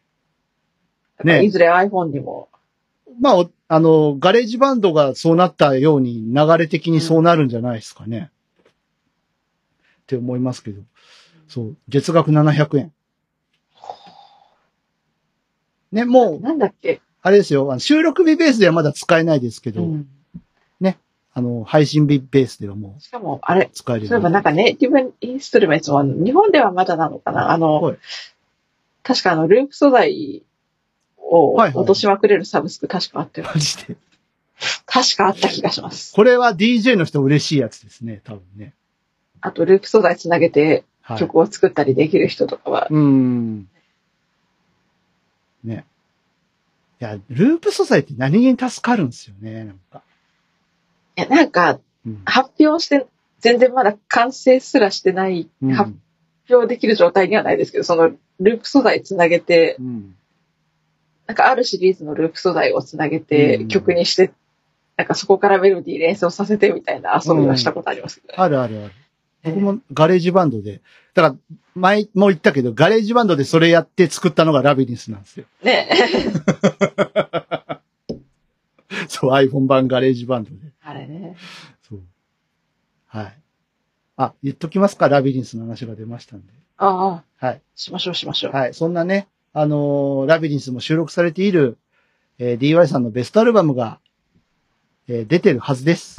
[1.25, 2.49] ねいずれ iPhone にも。
[3.21, 8.31] まあ、おあの、 GarageBand がそうなったように流れ的にそうなるんじゃないですかね。
[8.63, 10.83] って思いますけど。
[11.49, 12.93] そう、月額700円。
[15.91, 20.09] ね、もう、なんだっけ、あれですよ、あの収録日ベースではまだ使えないですけど、うん、
[21.39, 27.53] あの、配信日ベースではもうしかも、あれ、使えるそういえばなんかネイティブインストゥルメンツも日本ではまだなのかな？
[27.53, 27.99] あの、はい
[29.05, 30.43] 確かあの、ループ素材
[31.17, 33.97] をはいはい落としまくれるサブスク確かあって、マジで？
[34.85, 36.13] 確かあった気がします。
[36.13, 38.75] これは DJ の人嬉しいやつですね、多分ね。
[39.41, 41.19] あと、ループ素材つなげてはい。
[41.21, 43.69] 曲を作ったりできる人とかは、うーん。
[45.65, 45.87] ね。
[47.01, 50.03] いや、ループ素材って何気に助かるんですよね、なんか。
[51.19, 52.23] いや、なんか、うん。
[52.25, 53.07] 発表して、
[53.41, 55.93] 全然まだ完成すらしてない、うん発
[56.51, 60.15] 表できる状態にはないですけど、そのループ素材つなげて、うん。
[61.27, 64.33] なんかあるシリーズのループ素材をつなげてうん曲にして、
[64.97, 68.93] なんかそこからメロディー連想させてみたいな遊びはしたことありますけど、あるあるある。
[69.45, 70.81] え僕も GarageBand で、
[71.15, 71.37] だから、
[71.75, 75.45] 前も言ったけど、 GarageBand でそれやって作ったのがラビリンスなんですよ。
[75.63, 75.89] ね
[79.09, 80.57] そう、iPhone 版 GarageBand で。
[80.89, 81.37] あれね。
[81.87, 82.01] そう。
[83.09, 83.39] はい。
[84.17, 86.53] あ、言っときますか、ラビリンスの話が出ましたんで。
[86.79, 87.61] ああ、はい。
[87.77, 88.53] しましょうしましょう。
[88.53, 88.75] はい。
[88.75, 91.77] そんなね、あのーラビリンスも収録されている、
[92.39, 94.01] えー DY さんのベストアルバムが、
[95.09, 96.17] えー出てるはずです。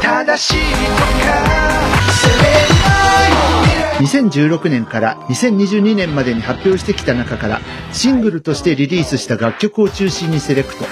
[4.00, 7.60] 2016年から2022年までに発表してきた中から
[7.92, 10.86] シングルとしてリリースした楽曲を中心にセレクト。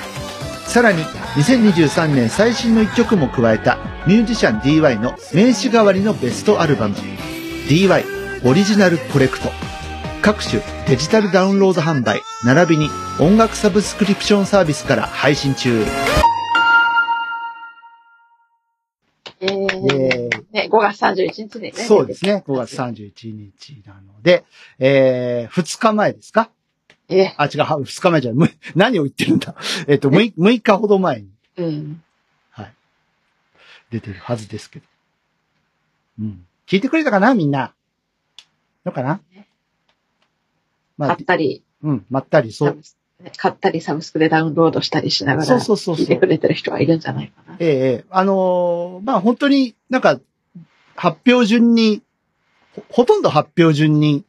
[0.65, 1.03] さらに
[1.37, 6.95] 2023年最新の一曲も加えたミュージシャン DY の名刺代わりのベストアルバム
[7.69, 8.03] DY
[8.43, 9.49] オリジナルコレクト。
[10.21, 15.83] 各種デジタルダウンロード販売、並びに音楽サブスクリプションサービスから配信中。
[19.39, 21.71] えーえーね、5月31日にね。
[21.73, 22.43] そうですね。
[22.47, 24.43] 5月31日なので、
[24.79, 26.49] えー、2日前ですか？
[27.09, 27.17] え？
[27.19, 28.49] えあ、違う、は2日前じゃない。
[28.49, 29.55] む何を言ってるんだ？
[29.87, 32.03] えっ、と、6, 6日ほど前に、うん。
[32.51, 32.73] はい。
[33.91, 34.85] 出てるはずですけど。
[36.21, 36.45] うん。
[36.67, 37.33] 聞いてくれたかな？
[37.33, 37.73] みんな。
[38.85, 39.21] のかな？
[40.97, 42.77] まあ買っ、たり、うん、まったり、そう。
[43.37, 47.57] 買ったりサブスクでダウンロードしたりしながら、そうそうそうそう聞いてくれてる人はいるんじゃないかな。
[47.59, 50.19] ええええあのーまあ、本当になんか、
[50.95, 52.03] 発表順に、
[52.75, 54.23] ほほとんど発表順に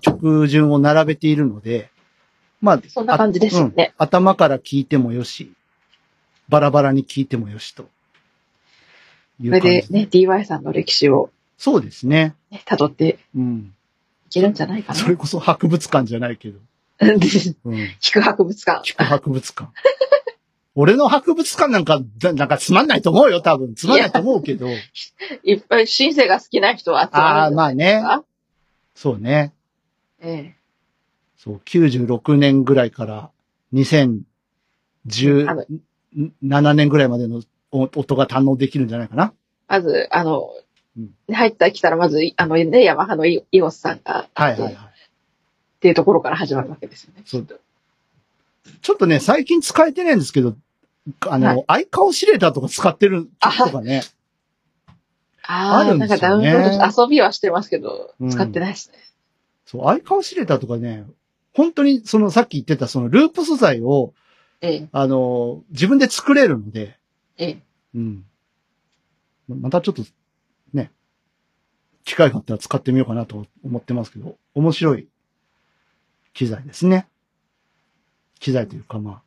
[0.00, 1.90] 曲順を並べているので、
[2.60, 3.92] まあ、そんな感じですよね。
[3.98, 5.52] あうん頭から聞いてもよし、
[6.48, 7.88] バラバラに聞いてもよしと。
[9.40, 12.34] いそうれでね、DY さんの歴史をそうですね。
[12.50, 13.74] ね、辿ってうん。
[14.26, 14.98] いけるんじゃないかな。
[14.98, 16.58] それこそ博物館じゃないけど。
[17.00, 17.18] うんうん。
[17.18, 18.88] 聞く博物館。
[18.88, 19.70] 聞く博物館。
[20.74, 23.74] 俺の博物館なんか、だなんかつまんないと思うよ、多分。
[23.74, 24.68] つまんないと思うけど。
[25.42, 28.02] いっぱいシンセが好きな人は集まああ、るんじゃまあね。
[28.94, 29.52] そうね。
[30.20, 30.54] え
[31.48, 33.30] そう、96年ぐらいから
[33.72, 35.54] 2017あ
[36.60, 39.32] の年ぐらいまでのお音が堪能できるんじゃないかな。
[39.66, 40.50] まず、あの
[40.98, 44.74] うん、入った来たらまず、あのね、ヤマハのイイオスさんが、はいはいはい。
[44.74, 44.76] っ
[45.80, 47.22] ていうところから始まるわけですよね。
[47.24, 47.46] そう
[48.82, 50.54] ちょっとね、最近使えてないんですけど、
[51.20, 54.02] あの、アイカオシレーターとか使ってる曲とかね。
[55.44, 58.98] ああ、あるんですなんかダウンロードし遊びはしてますけど、うん使ってないですね。
[59.64, 61.06] そう、アイカオシレーターとかね、
[61.58, 64.14] 本当にそのさっき言ってたそのループ素材を、
[64.60, 66.96] ええ、あの、自分で作れるので、
[67.36, 67.62] ええ。
[67.96, 68.24] うん。
[69.48, 70.04] ままたちょっと、
[70.72, 70.92] ね、
[72.04, 75.08] 機会があったら使ってみようかなと思ってますけど、面白い
[76.32, 77.08] 機材ですね。
[78.38, 79.22] 機材というかま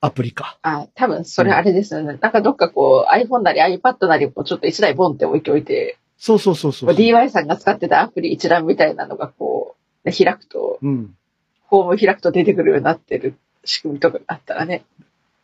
[0.00, 0.60] あ、アプリか。
[0.62, 2.18] あ、多分それあれですよね。
[2.20, 9.49] なんかどっかこう iPhone なり iPad なりをちょっと一台ボンって置いておいて、そうそうそうそうこう DY さんが使ってたアプリ一覧みたいなのがこう、
[10.04, 11.14] ね開くと、うん。
[11.62, 13.34] ホーム開くと出てくるようになってる
[13.64, 14.84] 仕組みとかがあったらね、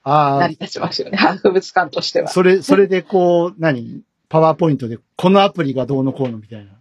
[0.03, 1.17] あ成り立ちますよね。
[1.17, 2.29] 博物館としてあ、は。
[2.29, 4.03] それ、それでこう、何？
[4.29, 6.73] パワーポイントで、このアプリがどうのこうのみたいな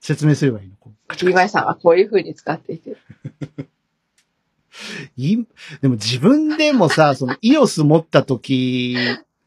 [0.00, 0.74] 説明すればいいの？
[0.80, 2.96] こうカチャカチャ DY さんはこういう風に使っていて。
[5.16, 5.36] い
[5.82, 8.96] でも自分でもさ、その EOS 持った時、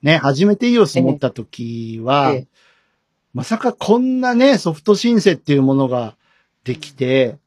[0.01, 2.47] ね、初めて EOS 持った時は、ええ
[3.33, 6.15] まさかこんなね、ソフトシンセっていうものが
[6.63, 7.37] できて、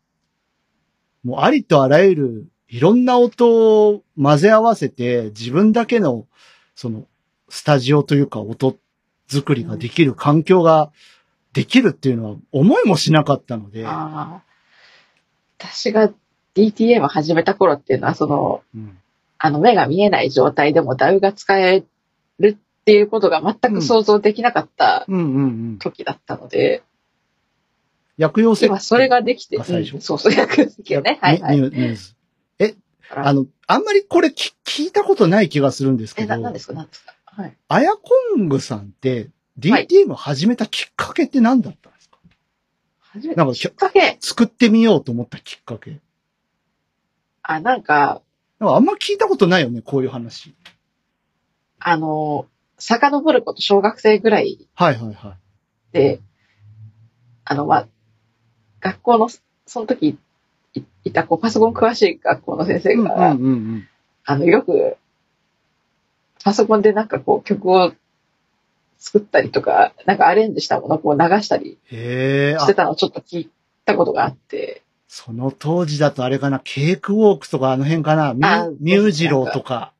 [1.24, 6.26] もうありとあらゆるいろんな音を混ぜ合わせて自分だけの
[6.74, 7.06] その
[7.48, 8.76] スタジオというか音
[9.28, 10.90] 作りができる環境が
[11.52, 14.42] できるっていうのは思いもしなかったので、ああ。
[15.58, 16.10] 私が
[16.54, 18.96] DTM を始めた頃っていうのは、その、うん
[19.42, 21.82] あの目が見えない状態でも DAW が使え
[22.40, 25.78] るっていうことが全く想像できなかったうんうんうん。
[25.78, 26.82] 時だったので、
[28.20, 29.94] 薬用設計今それができて、が最初？
[29.94, 31.18] うんそうそう、薬設計ね。
[31.22, 31.56] はいはい。
[31.56, 32.16] ニュース。
[32.58, 32.74] え、
[33.10, 36.74] あの、あんまりこれ聞聞いたことない気がするんですけど、なんですか？
[36.74, 37.14] なんですか？
[37.24, 37.56] はい。
[37.68, 39.30] アヤコングさんって
[39.70, 42.18] はい DTM 始めたきっかけって何だったんですか、
[43.00, 45.98] 初めてなんかきっかけ、作ってみようと思ったきっかけ。
[47.42, 48.22] あ、なんか、
[48.58, 50.54] なんかあんま聞いたことないよね、こういう話。
[51.78, 52.46] あの、
[52.78, 55.36] 遡ること小学生ぐらいはいはいはい。
[55.92, 56.20] で、
[57.44, 57.88] あの、まあ、
[58.80, 59.28] 学校の、
[59.66, 60.18] その時
[60.74, 63.88] いいた、こう、パソコン詳しい学校の先生うんが、うんうんうん。
[64.24, 64.96] あの、よく、
[66.42, 67.92] パソコンでなんかこう、曲を
[68.98, 73.50] 作ったりとか、なんかアレンジしたものをこう流したりして、たのをちょっと聞い
[73.84, 79.92] たことがあって、その当時だとあれかな、ケークウォークとかあの辺かな、ミあュミュージローとか。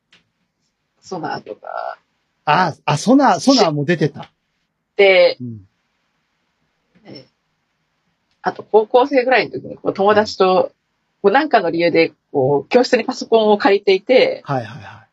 [1.01, 1.99] ソナーとか、
[2.45, 4.31] あ、あ、ソナー、ソナーも出てた。
[4.97, 5.67] で、うん。
[8.45, 10.73] えあと高校生ぐらいの時にこう友達と、
[11.23, 15.09] こうなんかの理由で、こう、教室にパソコンを借りていて、はいはいはい。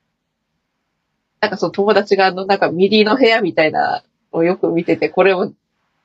[1.41, 5.51] なんかその友達があの、なんか MIDI の部屋みたいなのをよく見てて、これを、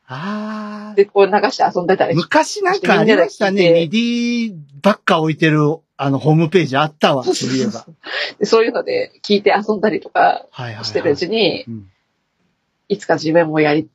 [0.07, 3.73] ああ、で、こう流して遊んでたり昔なんかありましたね。
[3.73, 5.61] MIDI ばっか置いてる、
[5.97, 7.87] あの、ホームページあったわ、そういえば。
[8.41, 10.47] でそういうので聞いて遊んだりとか。
[10.83, 11.89] してるうちに、うん
[12.93, 13.89] いつか自分もやり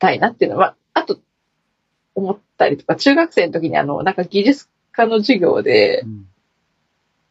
[0.00, 1.18] たいなっていうのは、あと、
[2.14, 6.26] 思ったりとか、中学生の時にあの、なんか技術科の授業でう、ん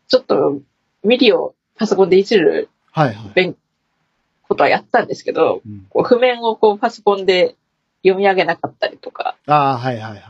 [0.07, 0.59] ちょっと
[1.03, 3.31] MIDI をパソコンでいじるはいはい。
[3.33, 3.55] 勉
[4.47, 7.55] ことはやったんですけど、うんこう譜面をこうパソコンで
[8.03, 10.21] 読み上げなかったりとか、ああ、はいはいはい。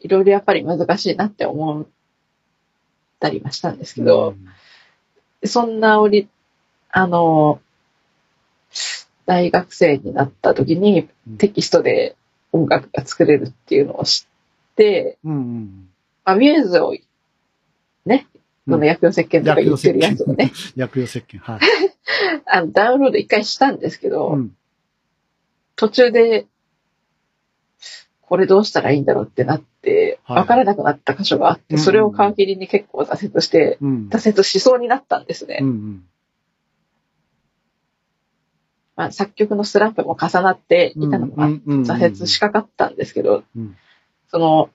[0.00, 1.86] いろいろやっぱり難しいなって思っ
[3.20, 4.48] たりはしたんですけど、うん
[5.44, 6.28] そんな折、
[6.90, 7.60] あの、
[9.26, 12.16] 大学生になった時にうんテキストで
[12.52, 14.26] 音楽が作れるっていうのを知
[14.72, 15.88] って、うんうん。
[16.24, 16.94] まあ、ミューズを
[18.04, 18.36] ね、うん
[18.68, 21.60] この薬用石鹸とか言ってるやつをね、薬用石鹸、はい。
[22.46, 24.56] あのダウンロード一回したんですけど、うん。
[25.76, 26.46] 途中で、
[28.22, 34.08] これどうしたらいいんだろうってなって、はいわからなくなった箇所があって、うんそれを皮切りに結構挫折して、うん。
[34.10, 35.58] 挫折しそうになったんですね。
[35.60, 36.04] うんうん。
[38.96, 43.76] まあ、作曲のスランプも重なっていたのが挫折しかかったんですけど、うん
[44.28, 44.70] その、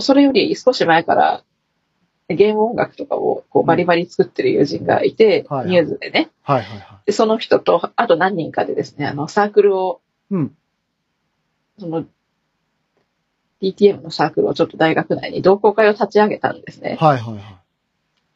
[0.00, 1.42] それより少し前から、
[2.28, 6.30] ゲーム音楽とかをこうバリバリ作ってる友人がいて、ミューズでね。
[6.42, 10.00] はいはいはで、その人と、あと何人かでですね、あの、サークルを、
[10.30, 10.34] い。
[10.34, 10.56] うん。
[11.78, 12.04] その、
[13.62, 16.96] DTM のサークルをちょっと大学内に同好会を立ち上げたんですね。
[17.00, 17.60] はいはいは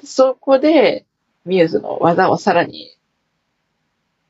[0.04, 1.04] そこで、
[1.44, 2.96] ミューズの技をさらに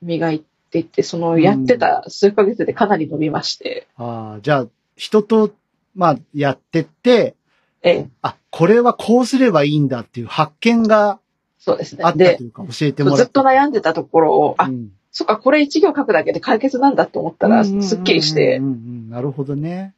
[0.03, 4.03] 磨いていって、そのやってた数ヶ月でかなり伸びまして、い。
[4.03, 5.53] ああ、じゃあ、人と、
[5.95, 7.35] まあ、やってって、
[7.83, 11.19] ええ、あ、これはこうすればいいんだっていう発見が
[11.59, 12.11] そうですねあ。
[12.11, 18.77] ったでとい、うか、教えてもらずっと悩んでたところを、あ、うんそっか、これ一行書くだけで解決なんだと思ったら、すっきりしてうん、うんうんう
[19.07, 19.95] んなるほどね。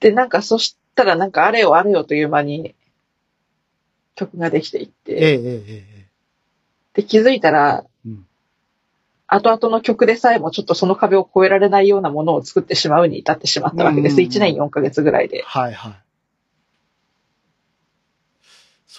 [0.00, 2.74] で、なんかそしたらなんかあれよあれよという間に
[4.16, 6.06] 曲ができていって、ええええええ。
[6.94, 7.91] で、気づいたら、うん
[9.34, 14.12] 後々の曲でさえもちょっとその壁を越えられないようなものを作ってしまうに至ってしまったわけです。
[14.12, 15.42] うんうんうん1年4ヶ月ぐらいで。
[15.42, 15.92] はいはい。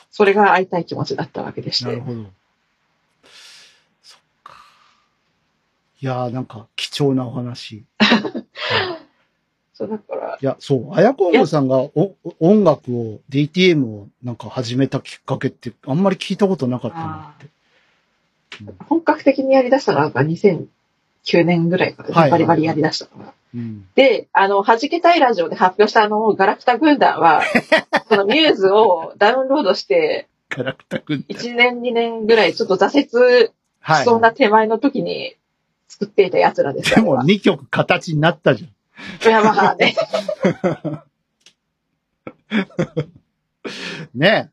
[0.09, 1.85] それが会いたい気持ちだったわけでして。
[1.85, 2.23] なるほど。
[4.01, 4.55] そっか。
[6.01, 7.85] いやーなんか貴重なお話。
[7.99, 8.29] は
[8.99, 9.03] い
[9.75, 17.52] そう、だから、いや、そう、あやこんぐさんがお音楽を、DTM をなんか始めたきっかけってあんまり聞いたことなかったなって。
[18.87, 23.33] 本格的にやり出したのが2009年ぐらいから、はいはいバリバリやり出したのが。
[23.55, 23.87] うん。
[23.95, 27.43] で、あの、弾けたいラジオで発表したあの、ガラクタ軍団は、
[28.09, 31.33] そのミューズをダウンロードして、キャラクターくんって。
[31.33, 35.35] 1年2年ぐらいちょっと挫折はしそうな手前の時に
[35.87, 38.69] 作っていた奴らですでも2曲形になったじゃん。
[39.29, 39.95] いや、まあね。
[44.13, 44.51] ね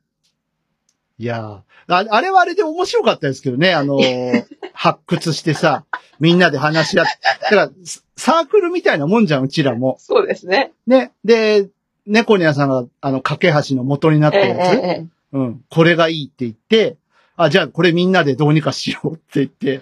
[1.18, 1.60] いやー
[1.98, 5.84] ああれはあれで面白かったですけどね、あのー 発掘してさ、
[6.20, 7.12] みんなで話し合って。
[7.42, 9.96] だから、ササークルみたいなもんじゃん、うちらも。
[9.98, 10.72] そうですね。
[10.86, 11.12] ね。
[11.24, 11.68] で、
[12.06, 14.76] 猫ニャさんが、あの、架け橋の元になっええたやつ。
[14.76, 15.64] ええうん。
[15.68, 16.96] これがいいって言って、
[17.36, 19.80] あ、じゃあこれみんなでどうにかしようって言って、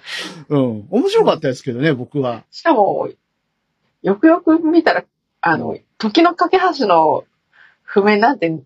[0.48, 0.86] うん。
[0.90, 2.44] 面白かったですけどね、僕は。
[2.50, 3.08] しかも、
[4.02, 5.04] よくよく見たら、
[5.40, 7.24] あの、時の架け橋の
[7.82, 8.56] 譜面なんて、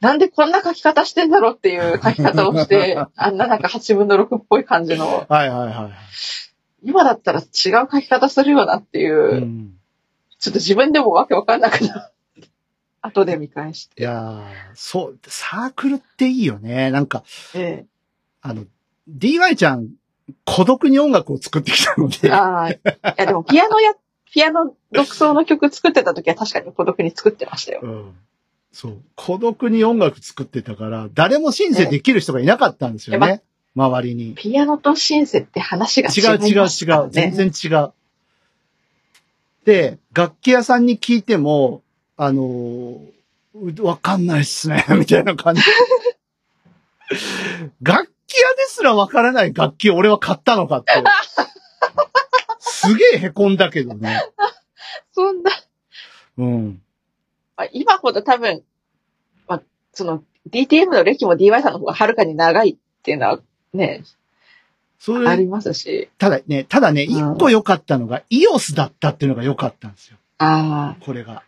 [0.00, 5.92] なんでこんな書き方してんだろうっていう書き方をして、 あんななんか8分の6っぽい感じの、はいはいはい。
[6.82, 9.74] 今だったら違う書き方するよなっていう、うん。
[10.38, 12.00] ちょっと自分でもわけわかんなくなる。
[13.02, 14.02] 後で見返して。
[14.02, 14.42] いやー
[14.74, 16.90] そう、サークルっていいよね。
[16.90, 17.24] なんか、
[17.54, 17.86] え
[18.42, 18.64] あの、
[19.08, 19.90] DY ちゃん、
[20.44, 22.80] 孤独に音楽を作ってきたのえで、ああ、い
[23.16, 23.94] やでもピアノや、
[24.32, 27.80] ピアノ独奏の曲作ってた時は確かに孤独に作ってましたよ。
[27.82, 28.14] うん。
[28.72, 29.02] そう。
[29.16, 33.42] 孤独に音楽作ってたから、誰もシンセできる人がいなかったんですよえね。
[33.74, 34.34] 周りに。
[34.34, 36.68] ピアノとシンセって話が違う違う違う。
[37.10, 37.50] 全ね。
[37.50, 37.92] 然違う。
[39.64, 41.82] で、楽器屋さんに聞いても、
[42.16, 42.98] あのー
[43.82, 45.62] わかんないっすね、 みたいな感じ。
[47.82, 50.92] 楽器屋ですらわからない楽器を俺は買ったのかって。
[52.60, 54.22] すげえ凹んだけどね。
[55.12, 55.50] そんな、
[56.38, 56.82] うん。
[57.60, 58.62] まあ今ほど多分、
[59.46, 63.40] まあ、その DTM の歴も DY さんの方がはるかに長いっていうのは
[63.74, 64.02] ね、
[64.98, 66.08] それ、ありますし。
[66.16, 70.16] ただね、ただね、うん一個良かったのが、イオスだったっていうのが良かったんですよ。
[70.38, 71.42] あこれが。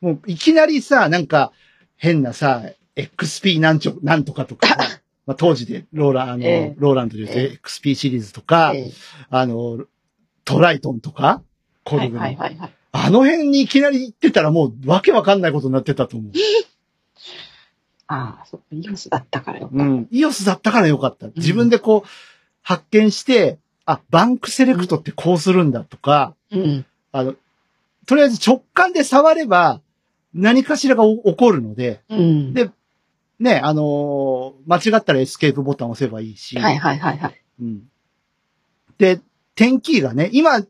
[0.00, 1.52] もういきなりさ、なんか
[1.96, 2.64] 変なさ、
[2.96, 4.76] XP なんちょ、なんとかとかさ、
[5.24, 8.90] まあ、当時でローラ、あの、ええローランドで言うとえ XP シリーズとあ、か、え
[9.30, 9.84] あの、
[10.44, 11.42] トライトンとか、
[11.84, 12.77] コルグの、はいはいはい。
[13.04, 16.32] あの辺にいきなり行ってたらもうわけわかんないことになってたと思う。
[18.06, 19.68] ああ、そう、イオスだったからよ。
[19.70, 20.08] うん。
[20.10, 21.28] イオスだったからよかった。
[21.36, 22.08] 自分でこう、
[22.62, 26.86] 発見して、あ、バンクセレクトってこうするんだとか、うん。
[27.12, 27.34] あの、
[28.06, 29.82] とりあえず直感で触れば
[30.32, 32.54] 何かしらがお起こるので、うん。
[32.54, 32.70] で
[33.38, 37.42] ね、あのー間違ったらエスケープボタンを押せばいいし、はいはいはいはい。
[37.60, 37.82] うん。
[38.98, 39.20] で、
[39.54, 40.60] 点キーがね、今、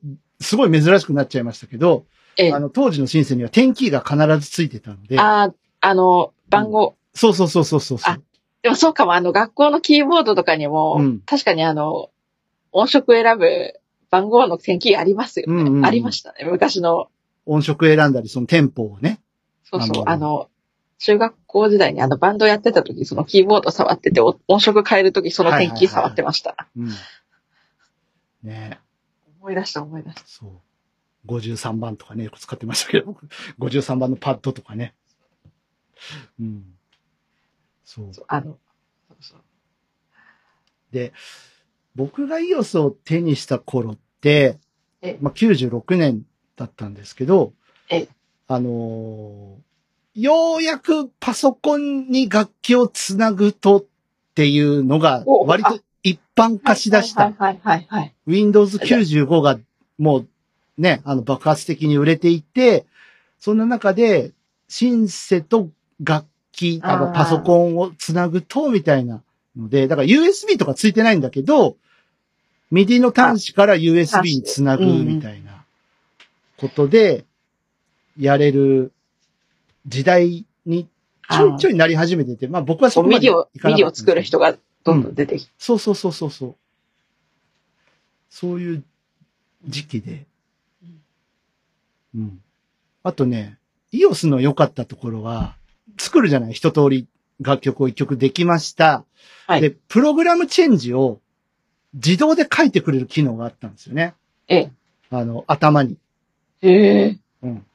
[0.41, 2.05] すごい珍しくなっちゃいましたけど、
[2.39, 6.97] ええあの、当時のシンセには点キーが必ずついてたので、ああ、あの、番号。
[7.15, 8.21] そうそうそうそうそうそうあ。
[8.63, 12.11] でもそうかも、あの、学校のキーボードとかにも、うん確かにあの、
[12.73, 13.75] 音色選ぶ
[14.11, 15.53] 番号の点キーありますよね。
[15.53, 16.45] うんうんうんありましたね。
[16.45, 17.09] 昔の、
[17.45, 19.21] 音色選んだり、そのテンポをね。
[19.65, 20.49] そうそう、あの
[20.99, 26.69] 中学校時代にあのバンドやってた時、そのキーボード触ってて、お音色変える時その点キー触ってました。
[26.77, 26.91] うん。
[28.43, 28.79] ね
[29.41, 30.23] 思い出した思い出した。
[30.27, 30.51] そう。
[31.29, 33.07] 53番とかね、よく使ってましたけど、
[33.59, 34.95] 僕53番のパッドとかね。
[36.41, 36.65] うん。
[37.85, 38.15] そう。
[38.15, 38.59] そうあの、
[39.09, 39.41] そうそう
[40.91, 41.13] で、
[41.95, 44.59] 僕がイオスを手にした頃って
[45.03, 46.23] ええ、まあ、96年
[46.57, 47.53] だったんですけど
[47.89, 48.09] ええ、
[48.47, 49.69] あのー
[50.15, 53.85] ようやくパソコンに楽器をつなぐとっ
[54.35, 57.27] ていうのがお割と一般化しだした。
[57.27, 58.15] はいはいはいはい、はい。
[58.27, 59.61] Windows 95が
[59.97, 60.29] もう
[60.79, 62.87] ね、あの爆発的に売れていて、
[63.39, 64.33] そんな中で
[64.69, 65.69] シンセと
[66.03, 69.23] 楽器、あのパソコンをつなぐとみたいな
[69.57, 71.77] ので、だから USB とかついてないんだけど、
[72.73, 75.65] MIDI の端子から USB につなぐみたいな
[76.59, 77.25] ことで
[78.19, 78.93] やれる
[79.87, 80.87] 時代に
[81.31, 84.55] ちょいちょいなり始めてて、まあ僕はそこまで MIDI を、作る人が
[84.85, 85.53] どんどん出てきて。
[85.59, 86.55] そうそうそうそうそう。
[88.31, 88.85] そういう
[89.67, 90.28] 時期で。
[92.15, 92.41] うん。
[93.03, 93.59] あとね、
[93.93, 95.57] EOS の良かったところは、
[95.99, 97.07] 作るじゃない一通り
[97.41, 99.05] 楽曲を一曲できました。
[99.47, 101.21] はいで、プログラムチェンジを
[101.95, 104.15] 自動で書いてくれる機能があったんですよね。
[104.47, 104.73] ええ。
[105.11, 105.97] あの、頭に。
[106.61, 107.19] へえ。
[107.43, 107.67] うん。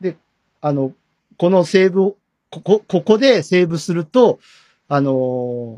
[0.00, 0.16] で、
[0.60, 0.92] あの、
[1.36, 2.16] このセーブを、
[2.50, 4.40] ここ、ここでセーブすると、
[4.88, 5.12] あの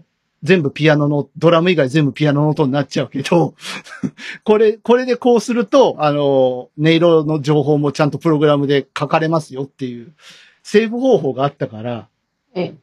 [0.02, 0.15] ー
[0.46, 3.54] 全部ピアノの、ドラム以外全部ピアノの音になっちゃうけど、
[4.44, 10.14] これ、これでこうすると、あの、音色の情報もちゃんとプログラムで書かれますよっていう、
[10.62, 12.08] セーブ方法があったから、
[12.54, 12.74] ええ。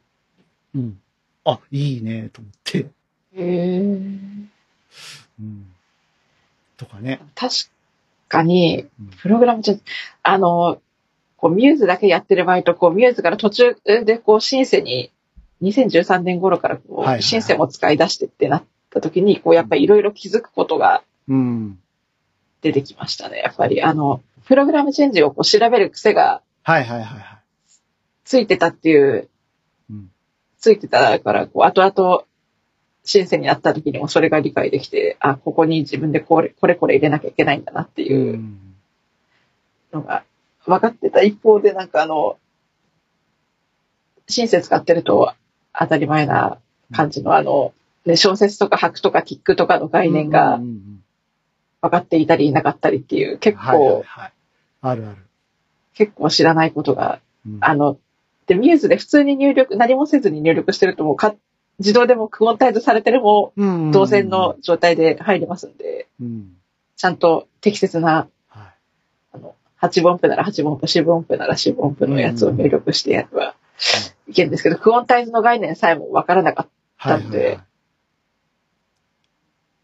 [0.74, 1.00] うん。
[1.44, 2.78] あ、いいね、と思って。
[2.78, 2.86] へ
[3.34, 3.78] え。
[5.40, 5.66] うん。
[6.76, 7.20] とかね。
[7.34, 7.54] 確
[8.28, 9.74] かにうん、プログラムじゃ、
[10.22, 10.80] あの、
[11.36, 15.10] こう、ミューズだけやってる場合と、こう、ミューズから途中で、こう、シンセに、
[15.64, 21.78] 2013年頃から、こう、はいはいはいシンセも使い出してってなった時に、こう、やっぱりいろいろ気づくことがうん。
[22.60, 23.38] 出てきましたね。
[23.38, 27.38] やっぱり、あの、プログラムチェンジをこう調べる癖がはいはいはいはい。
[28.24, 29.28] ついてたっていう、
[29.90, 30.10] うん
[30.58, 32.24] ついてたから、こう、後々、
[33.04, 38.74] シンセになった時にもそれが理解できて、あ、ここに自分でこれ、これこれ入れなきゃいけないんだなっていううん
[39.92, 40.24] のが
[40.64, 42.38] 分かってた一方で、なんかあの、
[44.26, 45.34] シンセ使ってると
[45.78, 46.58] 当たり前な
[46.92, 47.72] 感じのあの、
[48.04, 51.04] ね、小説とか白とかキックとかの概念うがんうんうん
[51.84, 54.32] 分かっていたりいなかったりっていう、結はいはい構、はい。
[54.80, 55.16] あるある。
[55.92, 57.98] 結構知らないことが、うんあの、
[58.46, 61.34] で、ミューズで普通に入力、何もせずに入力してるともうか、
[61.78, 66.56] 自動でもクオンタイズされてるもうん同然の、状態で入りますんで、うん。
[66.96, 68.66] ちゃんと適切な、はい。
[69.34, 73.56] あの、8分音符なら8分音符、4分音符なら4分音符のやつを入力してやれば
[74.28, 76.68] いけるんですけど、クオンタイズの概念さえもわからなかっ
[76.98, 77.10] た。
[77.14, 77.60] はいはいはい。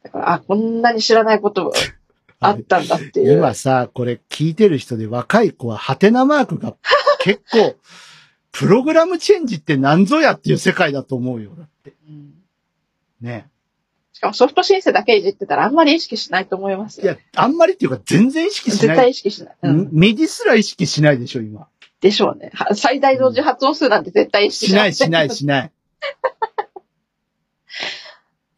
[0.02, 1.78] だから、あ、こんなに知らないことが
[2.40, 3.38] あったんだっていう。
[3.38, 6.74] 今さ、これ聞いてる人で若い子はハテナマークが
[7.20, 7.76] 結構、
[8.52, 11.50] プログラムチェンジって何ぞやっていう世界だと思うよ。
[11.56, 11.94] だって。
[12.08, 12.34] うん
[13.20, 13.48] ね。
[14.12, 17.04] しかもソフトシンセだけいじってたらあんまり意識しないと思いますよ。
[17.04, 19.10] いや、あんまりっていうか全然意識し絶対ない。
[19.10, 19.56] 意識しない。
[19.62, 21.68] うん MIDI すら意識しないでしょ、今。
[22.00, 22.50] でしょうね。
[22.54, 25.72] は最大同時発音数なんて絶対意識しない、しない、しない。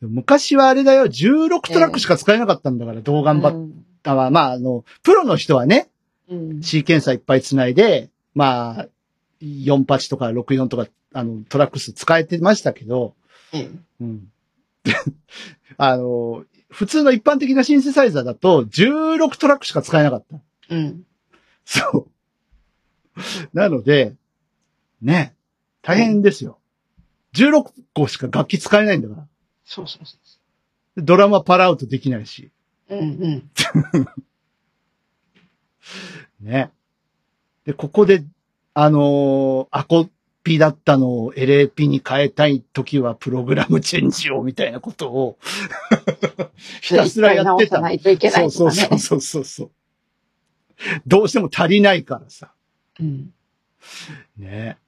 [0.01, 4.31] 昔はあれだよ、16トラックしか使えなかったんだから、動画バッうんターは。
[4.31, 5.89] まあ、あの、プロの人はね、
[6.29, 6.63] うん。
[6.63, 8.89] シーケンサーいっぱい繋いで、まあ、
[9.43, 13.15] 48とか64とか、あの、トラック数使えてましたけど、
[13.53, 14.29] うんうん。
[15.77, 20.41] あの、普通の一般的なシンセサイザーだと、16トラックしか使えなかった。
[20.71, 21.05] うん。
[21.65, 22.12] そう。
[23.53, 24.15] なので、
[25.01, 25.35] ね、
[25.83, 26.59] 大変ですよ。
[27.35, 29.27] 16個しか楽器使えないんだから。
[29.65, 30.17] そうそうそ
[30.97, 32.51] でドラマパラアウトできないし。
[32.89, 32.97] う。
[32.97, 33.51] うんうん。
[36.41, 36.71] ね。
[37.65, 38.25] で、ここで、
[38.75, 40.09] あのーアコ
[40.43, 45.39] ピだったのを LAP に変えたいときはプログラムチェンジをみたいなことを
[46.83, 47.81] ひたすらやってた。
[47.81, 48.73] ないといけないそう。
[48.73, 49.71] そうそうそうそう。
[51.07, 52.53] どうしても足りないからさ。
[53.03, 53.35] うん。
[54.39, 54.79] ね。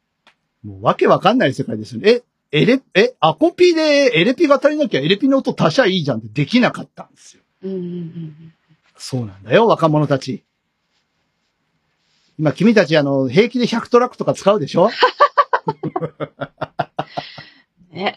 [0.62, 2.10] もうわけわかんない世界ですよね。
[2.10, 2.22] え、
[2.62, 7.42] エレ、え、アコピでエレピが足りなきゃエレピの音足しゃいいじゃんってできなかったんですよ。
[7.62, 8.54] うんうんうん。
[8.96, 10.44] そうなんだよ、若者たち。
[12.38, 14.90] 今、君たちあの、平気で100トラックとか使うでしょ？
[17.90, 18.14] ね。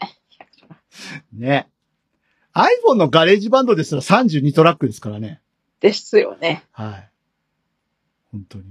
[1.32, 1.68] ね。
[2.54, 5.40] iPhone のガレージバンドですら32トラックですからね。
[5.80, 6.64] ですよね。
[6.72, 7.10] はい。
[8.32, 8.64] 本当に。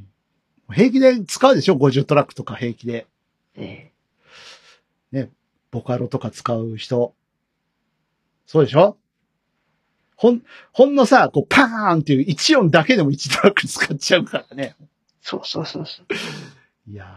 [0.72, 3.08] 平気で使うでしょ ?50 トラックとか平気で。
[3.56, 3.92] え
[5.70, 7.14] ボカロとか使う人。
[8.46, 8.98] そうでしょ？
[10.16, 10.42] ほん、
[10.72, 14.76] ほんのさ、こうパーンっていう1音だけでも1トラック使っちゃうからね。
[15.22, 16.06] そうそうそうそう。
[16.90, 17.08] いやー、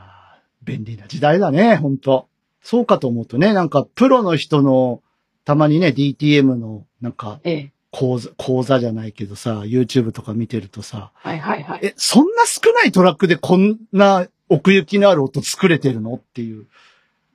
[0.64, 2.28] 便利な時代だね、ほんと。
[2.62, 5.02] そうかと思うとね、なんかプロの人の、
[5.44, 7.72] たまにね、DTM の、なんか、ええ。
[7.90, 11.80] 講座、講座じゃないけどさ、YouTube とか見てるとさ、はいはいはい。
[11.82, 16.66] え、そんな少ないトラックでこんな奥行きのある音作れてるのっていう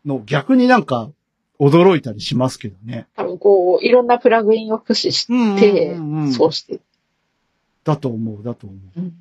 [0.06, 1.10] の、逆になんか
[1.60, 3.08] 驚いたりしますけどね。
[3.16, 6.80] 多分こう、いろんなプラグインを駆使しうんて、んそうして。
[7.84, 9.00] だと思う、だと思う。
[9.00, 9.14] うん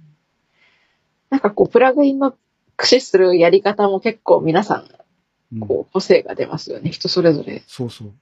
[1.30, 2.32] なんかこう、プラグインの
[2.76, 4.84] 駆使するやり方も結構皆さ
[5.52, 6.90] うんん、こう、個性が出ますよね。
[6.90, 8.12] 人それぞれそうそう。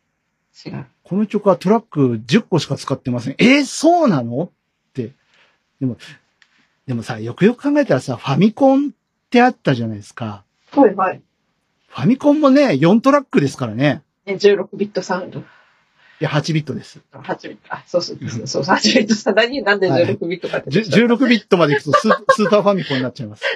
[0.67, 0.87] 違う。
[1.03, 3.35] この曲はトラック10個しか使ってません。
[3.39, 4.45] えーそうなの？
[4.45, 4.51] っ
[4.93, 5.13] て。
[5.81, 5.97] でも、
[6.87, 8.91] でもさ、よくよく考えたらさ、ファミコンっ
[9.31, 10.45] てあったじゃないですか。
[10.73, 11.21] はいはい。
[11.89, 14.03] ファミコンもね、4トラックですからね。
[14.27, 15.41] ね、16ビットサウンド。
[15.41, 15.43] い
[16.21, 17.01] や、8ビットです。
[17.13, 17.75] 8ビット。
[17.75, 18.63] あ、そうそうそうそう。
[18.63, 23.43] 8ビットさ、何、なんで16ビットかってじゅ16ビットまで行くとスースーパーファミコンになっちゃいます。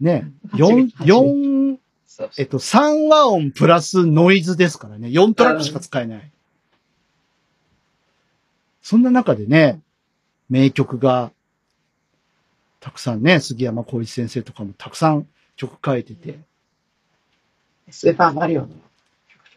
[0.00, 1.76] ね、4、4、
[2.14, 5.08] そうえっと、3和音プラスノイズですからね。
[5.08, 6.30] 4トラックしか使えない。
[8.82, 9.80] そんな中でね、
[10.50, 11.32] 名曲が、
[12.80, 16.38] たくさんね、杉山浩一先生とかもたくさん曲書いてて、
[17.88, 18.68] スーパーマリオの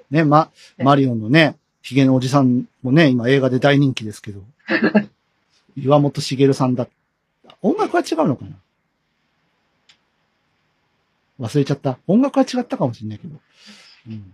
[0.10, 4.42] ね、ま、ねマリオンのね、ヒゲのおじさんもね、今映画で大人気ですけど。
[5.76, 6.88] 岩本茂さんだ。
[7.62, 8.52] 音楽は違うのかな
[11.40, 11.98] 忘れちゃった。
[12.08, 13.36] 音楽は違ったかもしれないけど。
[14.08, 14.34] うん。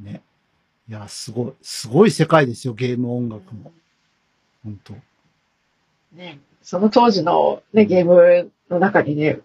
[0.00, 0.22] ね。
[0.88, 3.72] いや、すごい、すごい世界ですよ、ゲーム音楽も。
[4.64, 4.94] 本当
[6.14, 9.40] ね、その当時のね、ゲームの中にね、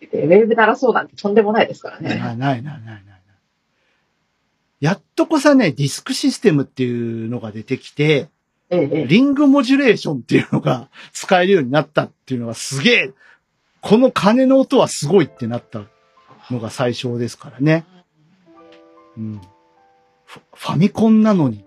[0.00, 2.20] ウェーブ鳴らそうなんてとんでもないですからないね。
[2.20, 3.04] ないないないない。
[4.80, 8.28] やっとこさね、ディスクシステムっていうのが出てきて、
[8.70, 9.06] ええ、ええ。
[9.06, 13.12] リングモジュレーションっていうのが使えるようになったっていうのはすげえ、
[13.80, 15.84] この鐘の音はすごいってなった
[16.50, 17.84] のが最初ですからね。
[19.16, 19.40] うん。
[20.26, 21.64] ファミコンなのに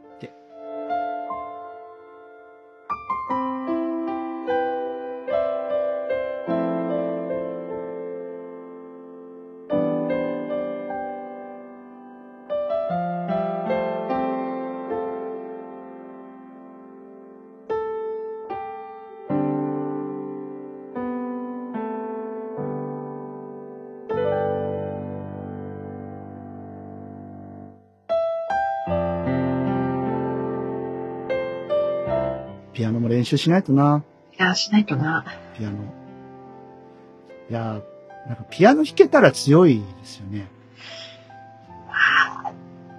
[33.32, 34.04] 習しないとな。
[34.38, 35.26] いや、しないとな。
[35.58, 35.76] ピアノ。
[37.50, 40.48] いやー、なんかピアノ弾けたら強いですよね。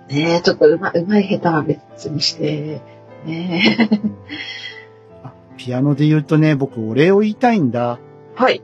[0.09, 2.83] ねえ、ちょっとうま、うまい下手は別にして、
[3.25, 4.01] ねえ。
[5.25, 7.99] あピアノで言うとね、僕お礼を言いたいんだ。
[8.35, 8.63] はい。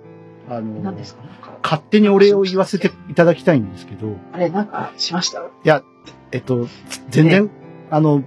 [0.51, 1.23] あの、何ですか？
[1.63, 5.43] 勝手にお礼を言わせていただきたいんですけど、あれ、なんかしました？
[6.33, 6.67] えっと、
[7.11, 7.51] 全然、
[7.91, 8.23] あの、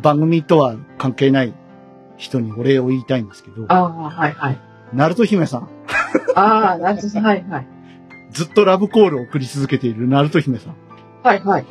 [0.00, 1.52] 番組とは関係ない
[2.22, 4.58] 人にお礼を言いたいんですけど、ああ、はいはい。
[4.94, 5.68] ナルト姫さん、
[6.34, 7.66] ああ、なるほど、はいはい。
[8.30, 10.76] ずっとラブコールを送り続けているナルト姫さん。
[11.22, 11.66] はいはい。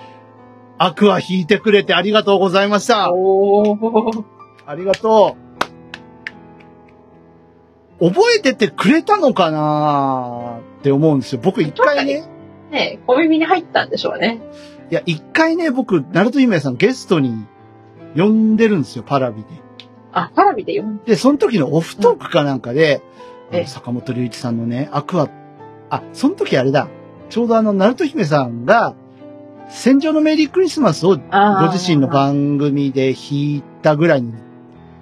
[0.77, 3.13] アクア弾いてくれてありがとうございました。
[3.13, 4.23] おー。
[4.65, 5.37] ありがと
[7.99, 8.09] う。
[8.09, 11.41] 覚えててくれたのかなって思うんですよ。
[11.43, 12.27] 僕一回ね、
[12.71, 14.41] ねえ、小耳に入ったんでしょうね。
[14.89, 17.45] いや、一回ね、僕、ナルト姫さんゲストに
[18.17, 19.49] 呼んでるんですよ、パラビで。
[20.13, 23.01] あ、パラビで読んで、その時のオフトークかなんかで、
[23.51, 23.65] うん。
[23.65, 25.29] 坂本龍一さんのね、アクア、
[25.89, 26.87] あ、その時あれだ。
[27.29, 28.95] ちょうどあの、ナルト姫さんが、
[29.69, 34.33] 戦場のメリークリスマスをご自身の番組で弾いたぐらいに、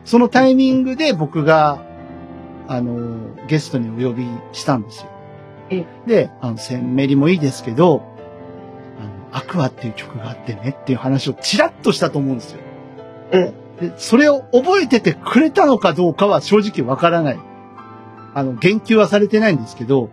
[0.06, 1.82] そのタイミングで僕が、
[2.68, 5.10] あの、ゲストにお呼びしたんですよ。
[5.72, 5.86] え。
[6.06, 8.04] で、あの、戦メリもいいですけど、
[9.00, 12.60] あの、アクアっていう曲があってねっていう話をちらっとしたと思うんですよ。
[13.32, 17.40] えで、それを覚えててくれたのかどうかは正直わからない。
[18.34, 20.12] あの、言及はされてないんですけど、うん。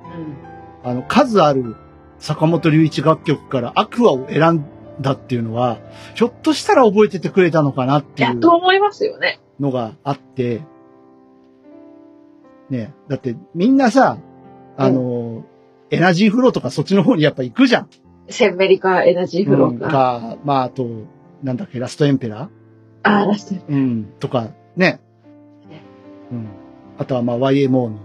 [0.89, 1.77] あの、数ある
[2.19, 4.65] 坂本龍一楽曲からアクアを選ん
[5.01, 5.79] だっていうのは、
[6.15, 9.41] ひょっとしたら覚えててくれたのかなっていや、うと思いますよね。
[9.61, 10.63] のがあって、
[12.69, 14.19] ねだってみんなさ、
[14.77, 15.45] あの、
[15.91, 17.89] エナジーフローとかそっちの方にやっぱ行くじゃん。
[18.29, 19.89] センメリカエナジーフロうんーが。
[19.89, 20.87] か、まああと、
[21.43, 22.49] なんだっけ、ラストエンペラ
[23.07, 23.55] ああ、ラスト。
[23.55, 25.01] ーうん、とか、ね。
[26.31, 26.47] うん。
[26.99, 27.99] あとはまあ YMO の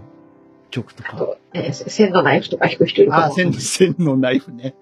[0.70, 1.10] 曲とか。
[1.14, 4.74] あと、ね、線のナイフとか弾く人いるかもああ、線の、線のナイフね。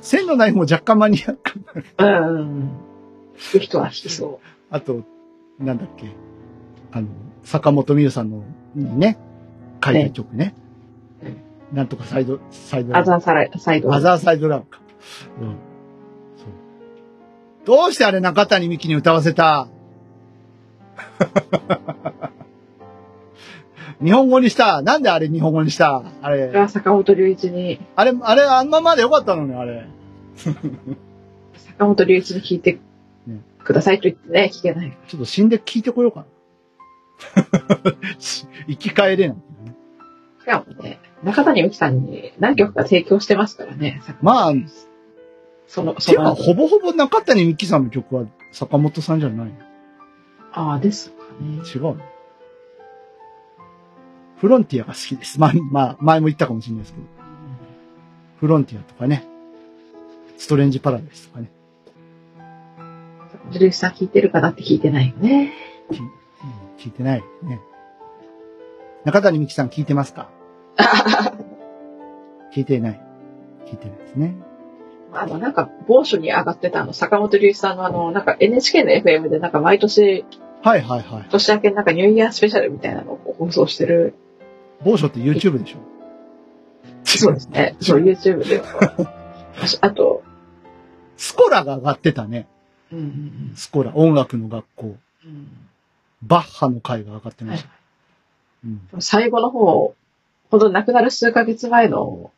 [0.00, 1.60] 線のナイフも若干マニアック
[1.98, 2.20] な。
[2.20, 2.60] うん。
[2.68, 2.76] 弾
[3.52, 4.40] く人は弾きそ
[4.70, 5.02] あと、
[5.58, 6.06] なんだっけ。
[6.92, 7.08] あの、
[7.42, 9.18] 坂本美優さんの、にね、
[9.84, 10.54] 書いた曲ね。
[11.72, 12.96] なんとかサイド、サイドう。
[12.96, 13.92] アザーサイド。
[13.92, 14.80] アザーサイドラブか。
[15.40, 15.56] うん。
[17.64, 19.68] どうしてあれ中谷美紀に歌わせた？
[24.02, 24.82] 日本語にした？
[24.82, 26.02] なんであれ日本語にした？
[26.22, 29.86] あれ坂本龍一に、あれ、あれ、あんままでよかったのに、あれ。
[31.78, 32.80] 坂本龍一に聞いて
[33.26, 34.96] ねくださいと言ってね、聞けない。
[35.06, 36.26] ちょっと死んで聞いてこようかな。
[38.18, 39.42] し生き返れない、ね。
[40.40, 44.02] しかもね、中谷美紀さんに何曲か提供してますからね。
[44.20, 44.52] まあ、
[45.72, 49.54] その、てか、その、ほぼほぼ中谷美紀さんの曲は坂本さんじゃないの？
[50.52, 51.62] ああ、ですかね。
[51.74, 51.96] 違うの？
[54.36, 55.40] フロンティアが好きです。
[55.40, 57.06] まあ、まあ、前も言ったかもしれないですけど。
[58.38, 59.26] フロンティアとかね。
[60.36, 61.50] ストレンジパラダイスとかね。
[63.30, 65.54] 坂本龍一さん聞いてるかなって聞いてないよね。
[65.90, 66.00] 聞い
[66.80, 67.60] 聞いてないね。
[69.06, 70.28] 中谷美紀さん聞いてますか？
[72.54, 73.00] 聞いてない。
[73.68, 74.34] 聞いてないですね。
[75.14, 80.24] あの、なんか、某所に上がってたあの、坂本龍一さんのあの、なんか NHK の FM でなんか毎年、
[80.62, 81.26] はいはいはい。
[81.30, 84.14] 年明けになんかニューイヤースペシャルみたいなのを放送してる。
[84.84, 85.78] 某所って YouTube でしょ？
[87.04, 87.76] そうですね。
[87.80, 88.62] そう、YouTube で。
[89.80, 90.22] あと、
[91.16, 92.46] スコラが上がってたね。
[92.92, 94.96] うんうんスコラ、音楽の学校。
[95.24, 95.48] うん
[96.24, 97.70] バッハの回が上がってはいました。
[98.94, 99.92] うん、最後の方、
[100.52, 102.30] ほんと亡くなる数ヶ月前の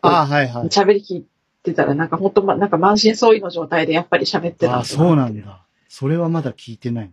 [0.00, 0.68] ああ、はいはい。
[0.68, 1.22] 喋り聞
[1.60, 5.40] いてたら、なんか本当ま、なんか満身創痍の状態でやっぱり喋ってたああ、そうなん。
[5.40, 5.62] だ。
[5.88, 7.10] それはまだ聞いてない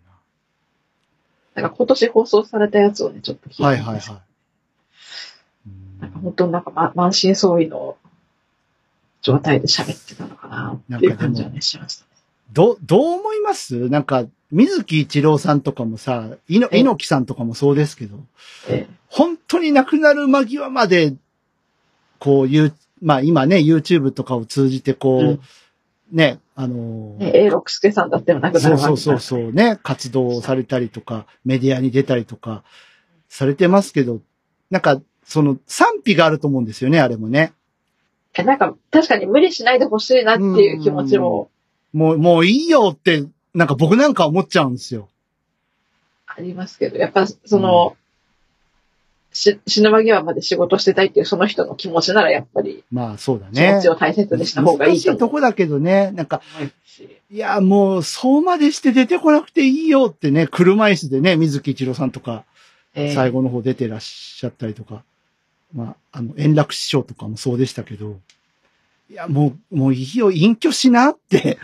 [1.55, 4.21] なんか今年放送されたやつをね、ちょっと聞いてはいはいはい。
[5.65, 7.97] うんなんか本当なんか、ま、満身創痍の
[9.23, 12.09] 状態で喋ってたのかなっていう感じはね、しましたね。
[12.53, 13.89] ど、どう思います？
[13.89, 18.19] なんか、水木一郎さんとかもさ、いの、ええ猪木さんとかもそうですけど、
[18.69, 21.15] え本当に亡くなる間際まで、
[22.19, 25.39] こういう、まあ今ね、YouTube とかを通じてこう、うん。
[26.11, 32.63] ね、あのえ、ね、A 六輔さんだってもなくなそうるそうそうそうね、活動をされたりとか、メディアに出たりとか、
[33.27, 34.21] されてますけど、
[34.69, 37.53] なんか、その賛否があると思うんですよね、あれもね。
[38.33, 41.49] えなんか、確かに無理しないでほしいなっていう気持ちも。
[41.91, 45.09] もう、もういいよって、なんか僕なんか思っちゃうんですよ。
[46.25, 48.06] ありますけど、やっぱその、し
[49.67, 53.89] 死ぬ間際まで仕事してたいっていうその人の気持ちならやっぱりまあそうだ気ね持ち。
[53.89, 56.41] を大切にした方がい難いと思しいとこだけどね、なんか。
[57.29, 62.45] いや、もう、そうまでして出てこなくていいよってね、車椅子でね、水木一郎さんとか、
[62.95, 65.03] えー最後の方出てらっしゃったりとか、
[65.73, 68.17] まあ、あの、円楽師匠とかもそうでしたけど、
[69.09, 71.59] いや、もう、もういいよ、隠居しなって、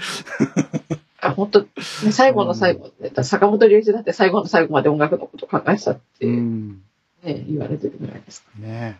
[1.19, 1.67] あ本当、ね、
[2.11, 6.81] 最後の最後、ね、坂本龍一だって最後の最後まで音楽のことを考えてたって、ん。
[7.23, 8.99] ね、言われてるぐらいですかね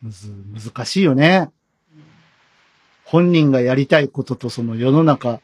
[0.00, 1.50] むず、難しいよね。
[3.04, 5.40] 本人がやりたいこととその世の中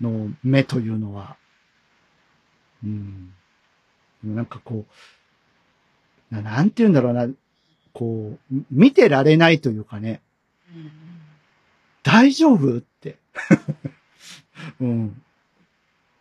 [0.00, 1.36] の目というのは、
[2.84, 3.32] うん。
[4.24, 4.86] なんかこ
[6.30, 7.28] う、ななんて言うんだろうな、
[7.92, 10.20] こう、見てられないというかね、
[12.02, 13.18] 大丈夫って。
[14.80, 15.22] うん。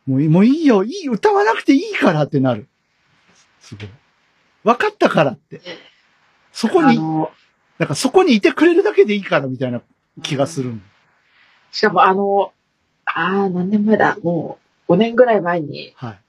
[0.06, 2.68] もう、もういいよ、いい、歌わなくていいからってなる。
[3.66, 3.90] すごい。
[4.64, 5.62] 分かったからって。
[6.52, 6.98] そこに、
[7.80, 9.82] なんかそこにいてくれるだけでいいからみたいな
[10.22, 10.74] 気がする。
[11.72, 12.54] しかもあの、
[13.06, 16.20] ああ、何年前だ、もう5年ぐらい前にはい。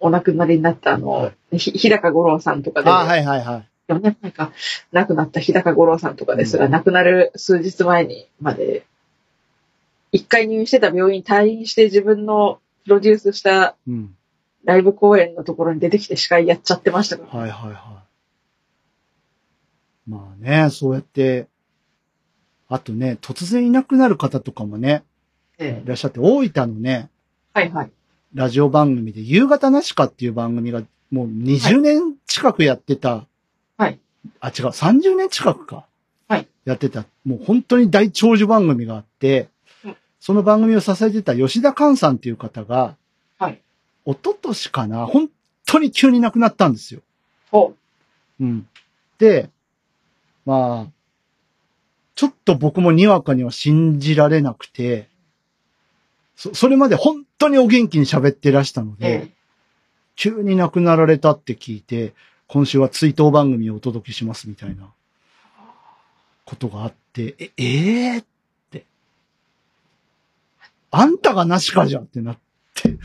[0.00, 3.68] お亡くなりになったあの、はひ日高五郎さんとかで、あはいはいはい。
[3.92, 4.52] 4年前か、
[4.92, 8.84] 亡くなった日高五郎さんとかですら、うん亡くなる数日前にまで、
[10.12, 14.16] 一回入院してた病院に退院して自分のプロデュースしたうん。
[14.64, 17.40] ライブ公演のところに出てきて司会やっちゃってましたから。
[17.40, 18.02] はいはいは
[20.06, 20.10] い。
[20.10, 21.48] まあね、そうやって、
[22.68, 25.04] あとね、突然いなくなる方とかもね、
[25.58, 27.08] ええいらっしゃって、大分のね、
[27.52, 27.90] はいはい。
[28.34, 33.26] ラジオ番組で、夕方なしかっていう番組が、もう20年近くやってた。
[33.76, 34.00] はい。
[34.40, 35.86] あ、違う、30年近くか。
[36.26, 36.48] はい。
[36.64, 37.04] やってた。
[37.24, 39.48] もう本当に大長寿番組があって、
[39.84, 42.96] うんその番組を支えてた吉田寛さんっていう方が、はい。
[44.06, 45.30] 一昨年かな、本
[45.66, 47.00] 当に急に亡くなったんですよ。
[47.50, 47.74] ほ
[48.40, 48.68] うん。
[49.18, 49.50] で、
[50.44, 50.92] まあ、
[52.14, 55.08] ちょっと僕もにわかには信じられなくて、
[56.36, 58.96] そ、それまで本当にお元気に喋ってらしたのう。
[58.98, 59.30] で、え
[60.16, 62.14] 急に亡くなられたって聞いて、
[62.46, 64.92] 今週は追悼番組をお届けしますみたいな
[66.44, 68.22] ことがあって、え、えー？
[68.22, 68.26] っ
[68.70, 68.84] て。
[70.90, 72.38] あんたがなしかじゃんってなっ
[72.74, 72.96] て。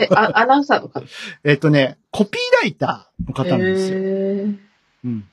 [0.00, 1.04] ええあアナウンサーの方？
[1.44, 3.98] えっとね、コピーライターの方なんですよ。
[3.98, 4.58] えー
[5.04, 5.28] うん。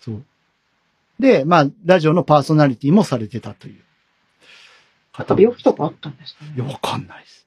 [0.00, 0.24] そう。
[1.18, 3.80] で、まあ、ラジオのパーソナリティもされてたという
[5.18, 6.52] なんか病気とかあったんですかね？
[6.56, 7.46] いや、わかんないです。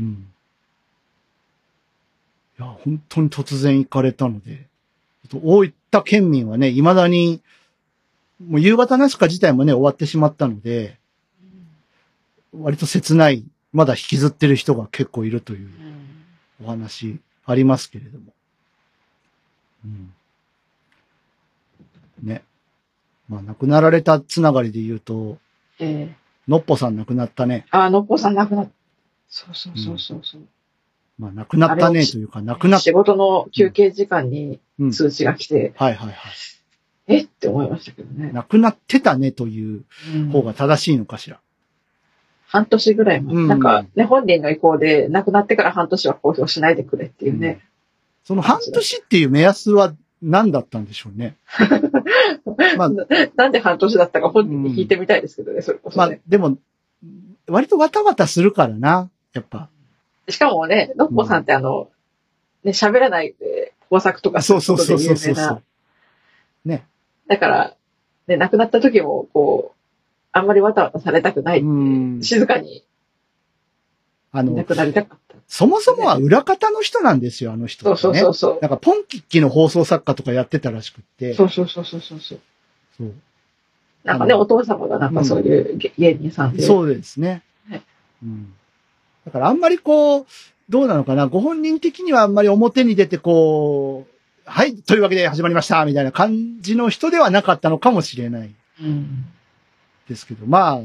[0.00, 0.28] うん。
[2.58, 4.66] いや、本当に突然行かれたので、
[5.32, 5.72] 大分
[6.04, 7.40] 県民はね、未だに、
[8.44, 10.98] もう夕方なしか自体もね、終わってしまったので、
[12.52, 13.44] 割と切ない、
[13.76, 15.68] まだ引きずってる人が結構いるという
[16.64, 18.32] お話ありますけれども。
[19.84, 20.14] うん。
[22.22, 22.42] ね。
[23.28, 25.36] まあ、亡くなられたつながりで言うと、
[25.78, 26.16] ええ
[26.48, 27.66] のっぽさん亡くなったね。
[27.70, 28.70] あ、のっぽさん亡くなっ
[29.28, 30.40] そうそうそうそうそう。
[31.18, 34.90] まあ、亡くなったねというか、亡くなっ仕事の休憩時間にうん。
[34.90, 36.16] 通知が来て、はいはいはい。
[37.08, 37.18] え？
[37.24, 38.32] って思いましたけどね。
[38.32, 41.40] 亡くなってたねといううん方が正しいのかしら。
[42.56, 47.60] 半年ぐらい前、うんなんかね、本人の意向で亡くなってから半年は公表しないでくれっていうね。
[48.24, 51.36] その半年っていう目安は何だったんでしょうね？
[52.78, 52.90] まあ、
[53.36, 56.56] なんで半年だったか本人に聞いてみたいですけどね、それこそね。、まあでも、
[57.46, 59.68] 割とわたわたするからな、やっぱ。
[60.30, 61.90] しかもね、のっぽさんってあの、
[62.64, 66.68] ね、喋らないで工作とかするそうそうそうことで有名なそうそうそう。
[66.68, 66.86] ね。
[67.28, 67.76] だから、
[68.26, 69.75] で、亡くなった時も、こう、
[70.36, 71.60] あんまりわたわたされたくない。
[71.60, 72.22] うん。
[72.22, 72.84] 静かに
[74.32, 75.36] あの、いなくなりたかった。
[75.48, 78.20] そもそもは裏方の人なんですよ、あの人、そうね。
[78.20, 78.58] そうそうそう。
[78.60, 81.34] なんか、ポンキッキの放送作家とかやってたらしくって。
[81.34, 82.40] そうそうそうそうそうそう。
[82.98, 83.12] そう
[84.04, 86.62] なんかね、お父様がなんかそういう芸芸人さんで。
[86.62, 87.82] そうですねはい。
[88.22, 88.52] うん。
[89.24, 90.26] だからあんまりこう、
[90.68, 99.24] どうなのかな、ご本人的にはあんまり表に出てこう、はい、というわけで始まりました、みたいな感じの人ではなかったのかもしれないうん。
[100.08, 100.80] ですけど、まあ、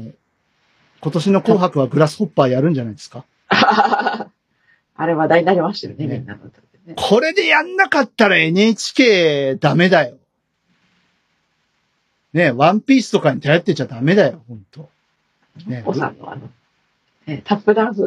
[1.00, 3.24] 今年の紅白はグラスホッパーやるんじゃないですか？
[3.48, 6.18] あれ話題になりましたよね、ね。
[6.18, 6.94] みんなのね。
[6.96, 10.16] これでやんなかったら NHK ダメだよ。
[12.32, 14.90] ねワンピースとかに頼ってちゃダメだよ、本当。
[15.66, 15.82] ね。
[15.84, 16.48] お子さんのあの、
[17.26, 18.00] ね、タップダンス。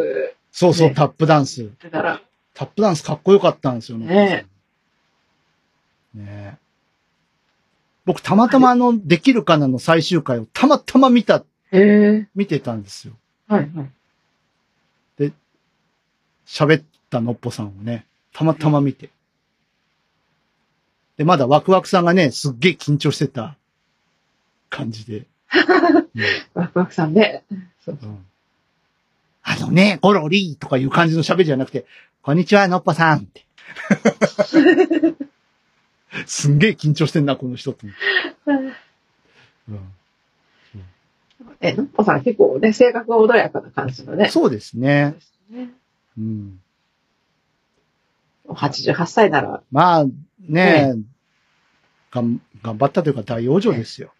[0.51, 0.95] そうそう、ね。
[0.95, 1.70] タップダンス。
[1.84, 2.22] だから、
[2.53, 4.07] タップダンスかっこよかったんですよね。
[4.07, 4.45] ね。
[6.16, 6.57] ね
[8.06, 12.28] 僕、たまたまあの、できるかなの最終回をたまたま見た、へえ。
[12.36, 13.14] 見てたんですよ。
[13.47, 13.89] はいはい。
[16.45, 19.10] 喋ったのっぽさんをね、たまたま見て。
[21.18, 23.56] で、まだワクワクさんがね、すっげえ緊張してた
[24.70, 25.26] 感じで。
[26.53, 27.43] ワクワクさんね。
[27.84, 28.26] そううん
[29.47, 31.86] あのね、ゴロリーとかいう感じの喋りじゃなくて、
[32.24, 33.45] こんにちは、のっぽさんって。
[36.26, 37.88] すんげえ緊張してんな、この人って。
[38.47, 38.74] うん
[41.61, 44.30] え、のっぽさん結構ね、性格が穏やかな感じのね。
[44.30, 45.16] そうですね。
[45.18, 45.70] ですね。
[46.18, 46.59] うん。
[48.49, 50.05] 88歳なら、まあ、
[50.39, 50.93] ね
[52.11, 54.13] がん、頑張ったというか大往生ですよ。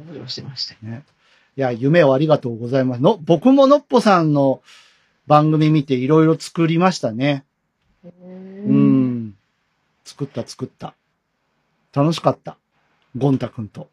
[0.00, 0.78] 往生してましたよ。
[0.82, 1.02] ね。
[1.56, 3.02] いや、夢をありがとうございます。
[3.02, 4.62] の、僕ものっぽさんの
[5.26, 7.44] 番組見ていろいろ作りましたね。
[8.04, 9.34] ううんん。
[10.04, 10.94] 作った作った。
[11.94, 12.58] 楽しかった。
[13.16, 13.88] ゴンタ君と。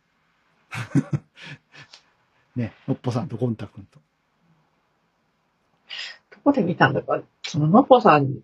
[2.56, 4.00] ね、のっぽさんとゴンタ君と。
[6.32, 8.40] どこで見たんだか、そののっぽさん、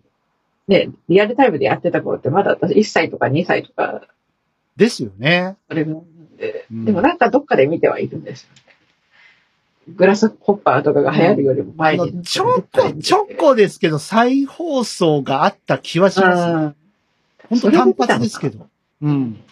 [0.68, 4.06] ね、リアルタイムでやってた頃ってまだ私1歳とか2歳とか、
[4.76, 5.56] ですよね。
[5.68, 8.62] それぐらいなんで、うんでもなんかどっかで見てはいるんですよね。
[9.96, 12.22] グラスホッパーとかが流行るよりも前に。
[12.22, 16.52] ちょこちょこですけど、再放送があった気はします。
[16.52, 16.74] うん
[17.48, 18.67] 本当単発ですけど。
[19.02, 19.42] うん。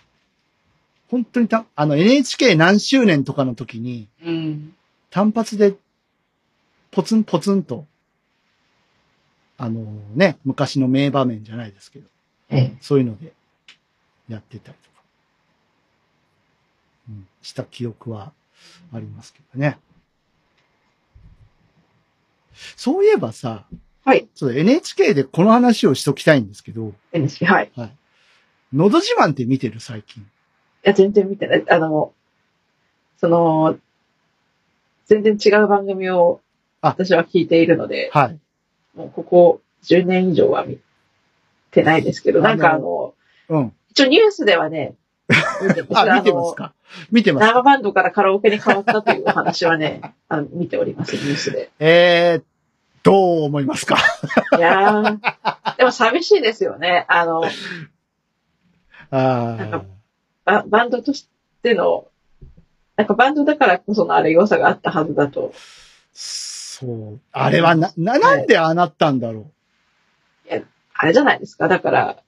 [1.09, 4.75] 本当にた、あの NHK 何周年とかの時に、うん。
[5.11, 5.75] 単発で、
[6.91, 7.87] ポツンポツンと、
[9.59, 9.83] あの
[10.15, 12.09] ね、昔の名場面じゃないですけど、
[12.51, 12.77] ええ。
[12.81, 13.33] そういうので、
[14.29, 15.03] やってたりとか、
[17.11, 18.33] うん、した記憶は
[18.93, 19.79] ありますけどね。
[22.77, 23.67] そういえばさ、
[24.05, 24.29] はい。
[24.35, 27.73] そう NHK でこの話をしときたいんですけど、NHK、はい。
[27.77, 27.81] い
[28.77, 30.25] のど自慢って見てる最近。
[30.83, 31.65] や、全然見てない。
[31.69, 32.13] あの、
[33.19, 33.77] その、
[35.07, 36.41] 全然違う番組を
[36.81, 38.39] あ私は聞いているので、はい。
[38.97, 40.79] もうここ10年以上は見
[41.71, 43.15] てないですけど、なんかあの、
[43.49, 43.73] うん。
[43.91, 44.95] 一応ニュースではね、
[45.29, 46.75] 見 てあ、見てますか？
[47.11, 47.53] 見てますか？
[47.55, 51.71] 生バンドからカラオケに変わったというお話はね、 あの見ております、ニュースで。
[51.79, 52.45] えー、
[53.03, 53.97] どう思いますか？
[54.57, 55.19] いやー、
[55.79, 57.07] でも寂しいですよね。
[57.09, 57.43] あの、
[59.11, 59.85] なんか
[60.45, 61.29] あババンドとし
[61.63, 62.07] ての、
[62.97, 65.53] なんかバンドだからこそのあれ良さがあったはずだと。
[66.13, 67.21] そう。
[67.33, 69.51] あれはな、な、なんでああなったんだろ
[70.99, 71.69] あれじゃないですか。
[71.69, 72.23] だから、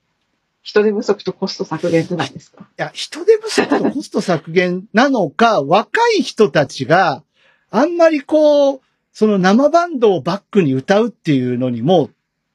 [0.63, 2.63] 人手不足とコスト削減じゃないですか。
[2.63, 2.65] う。
[2.65, 7.23] いや、人手不足とコスト削減なのか、 若い人たちが
[7.71, 8.81] あんまりこう、
[9.13, 12.11] その生バンドをバックに歌うっていうのにも、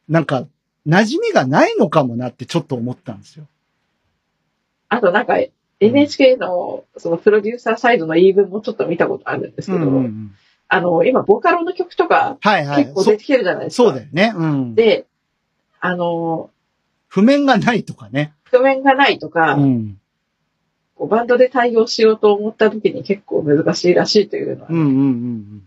[0.07, 0.47] なんか、
[0.87, 3.47] 馴染みがないのかもなってちょっと思ったんですよ。
[4.93, 5.37] あとなんか、
[5.79, 10.31] NHK のそのプロデューサーサイドの言い分もちょっと見たことあるんですけど、ん。
[10.69, 12.83] あの、今、ボカロの曲とかはいはい。
[12.85, 13.83] そ結構出てきてるじゃないですか。
[13.83, 14.33] そうだよね。
[14.35, 14.75] うん。
[14.75, 15.05] で、
[15.79, 16.51] あの、
[17.07, 18.33] 譜面がないとかね。
[18.43, 19.99] 譜面がないとか、うん。
[20.95, 25.63] こうバンドで対応しようと思った時に結構難しいらしいというのは、うんうんうん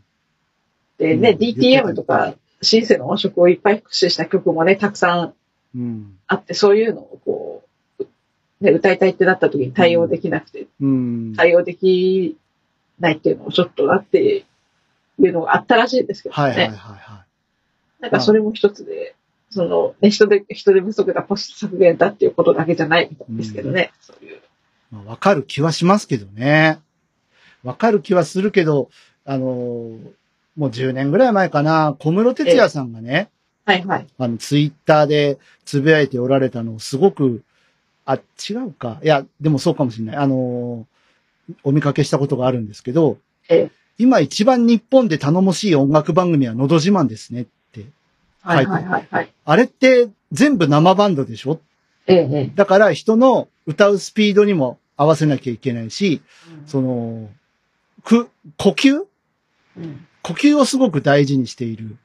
[0.99, 5.35] でね、うん DTM とか、シンセの音色をいっぱい駆使した曲もね、たくさん
[5.75, 5.83] うん。
[5.83, 6.19] うん。
[6.27, 7.66] あって、そういうのをこう、
[8.61, 11.35] ね、歌いたいってなった時に対応できなくて、うん。
[11.37, 12.37] 対応でき
[12.99, 14.45] ないっていうのをちょっとなって
[15.19, 16.43] いうのがあったらしいんですけどね。
[16.43, 17.25] はいはいはいは
[18.01, 19.15] なんかそれも一つで、
[19.51, 23.93] その、ね、人手、人手不足がコスト削減だっていうことだけじゃないみたいですけどね。
[24.01, 24.37] そういう。
[24.37, 24.41] い。
[24.91, 26.79] まあわかる気はしますけどね。
[27.63, 28.91] わかる気はするけど、
[29.25, 29.99] あのー
[30.57, 33.29] もう10年ぐらい前かな、小室哲也さんがね、
[33.67, 34.07] はいはい。
[34.19, 37.43] あの、ツイッターでつぶやいておられたのをすごく、
[38.07, 38.99] あ、違うか。
[39.03, 40.17] いや、でもそうかもしれない。
[40.17, 40.97] あのー
[41.63, 47.87] お見かけしたことがあるんですけど、ええ今一番日本で頼もしい音楽番組はのど自慢ですねって。
[48.43, 49.33] はいはいはいはい。
[49.45, 51.61] あれって全部生バンドでしょ？
[52.09, 52.53] ええええ。
[52.55, 56.21] だから人の歌うスピードにも合わせなきゃいけないし、
[56.67, 57.31] その、
[58.03, 59.05] く、呼吸？
[59.77, 61.97] うん呼吸をすごく大事にしているええ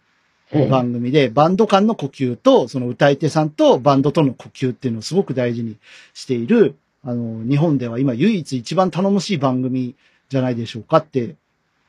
[0.70, 5.78] 番組で、バンド間の呼吸と、その歌い手さんとバンドとの呼吸っていうのをすごく大事に
[6.14, 9.96] している、あの、日本では今唯一一番頼もしい番組
[10.30, 11.36] じゃないでしょうかって、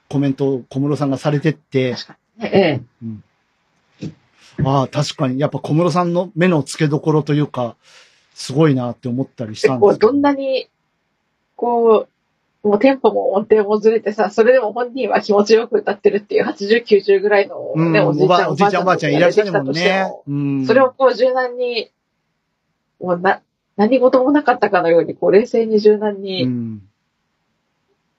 [0.08, 2.50] コメントを小室さんがされてって、確かにね。
[2.54, 3.22] ええ。
[4.64, 7.76] ああ、確かに、やっぱ小室さんの目の付けどころというか、
[8.34, 10.68] すごいなって思ったりしたんですけ結構どんなに、
[11.56, 12.11] こう、
[12.62, 20.12] もうテンポも音程もずれてさ、それでも本人は気持ちよく歌ってるっていう80、90ぐらいのうん、ね、おじいちゃん、おじいちゃんおばあちゃんいらっしゃるもんね。
[20.28, 20.66] うん。
[20.66, 21.90] それをこう柔軟に、
[23.00, 23.40] もうな、
[23.76, 26.82] 何事もなかったかのように、こう冷静に柔軟うに、ん。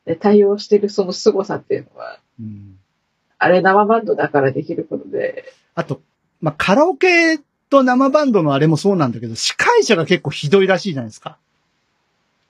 [0.05, 2.77] ね対応してるその凄さっていうのは、うん。
[3.37, 6.01] あれ生バンドだからできることで、あと、
[6.41, 7.39] まあ、カラオケ
[7.69, 11.37] と生バンドのあれもそうなんだけど、司会者が結構ひどいらしいじゃないですか。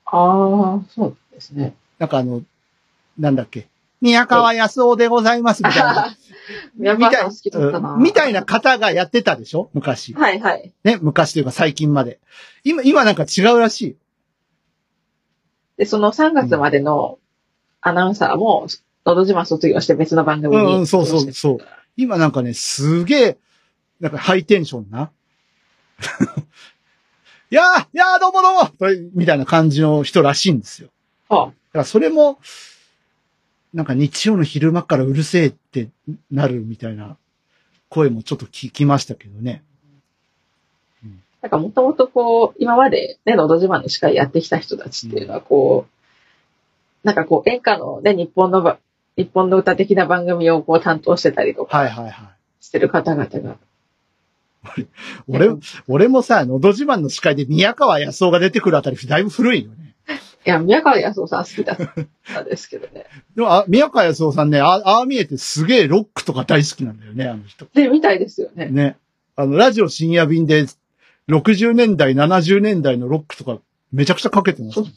[0.06, 1.76] ああ、そうですね。
[2.04, 2.42] なんかあの、
[3.18, 3.70] なんだっけ。
[4.02, 6.18] 宮川康夫でございますみたいな。
[6.76, 7.94] 宮川さん好きだったな。
[7.94, 9.70] うんみたいな方がやってたでしょ？
[9.74, 10.14] 昔。
[10.14, 10.74] はいはい。
[10.84, 12.20] ね、昔というか最近まで。
[12.66, 13.96] 今、今なんか違うらしい。
[15.78, 17.20] で、その3月までの
[17.80, 18.68] アナウンサーも、
[19.06, 20.62] のど自慢卒業して別の番組に。
[20.62, 21.58] うんうんそうそうそう。
[21.96, 23.38] 今なんかね、すげえ、
[24.02, 25.10] なんかハイテンションな。
[27.50, 30.90] い やー、いやー、どうもどうもとみたいな感じの人らしいんですよ。
[31.34, 32.40] はだからそれも、
[33.74, 35.90] なんか日曜の昼間からうるせえって
[36.32, 37.18] なるみたいな
[37.90, 39.64] 声もちょっと聞きましたけどね。
[41.04, 41.08] あ、
[41.42, 48.78] なんかもともとこう、今までね、のど自慢の司会やってきた人たちっていうのはこう、なんかこう、演歌のね、日本のば、
[49.18, 52.16] 日本の歌的な番組をこう担当してたりとかはいはいはい。
[52.64, 53.58] してる方々が。
[55.28, 55.50] 俺、
[55.88, 59.93] 俺もさ、のど自慢の司会で宮川康夫が出てくるあたりだいぶ古いよね。
[60.46, 61.78] いや、宮川康夫さん好きだっ
[62.34, 63.06] たんですけどね。
[63.36, 67.66] でも、あ宮川康夫さんね、あああ見えてすげえロックとか大好きなんだよね、あの人。
[67.74, 68.68] で、みたいですよね。
[68.68, 68.98] ね。
[69.36, 70.66] あの、ラジオ深夜便で、
[71.30, 73.60] 60年代、70年代のロックとか、
[73.92, 74.88] めちゃくちゃかけてます、ね。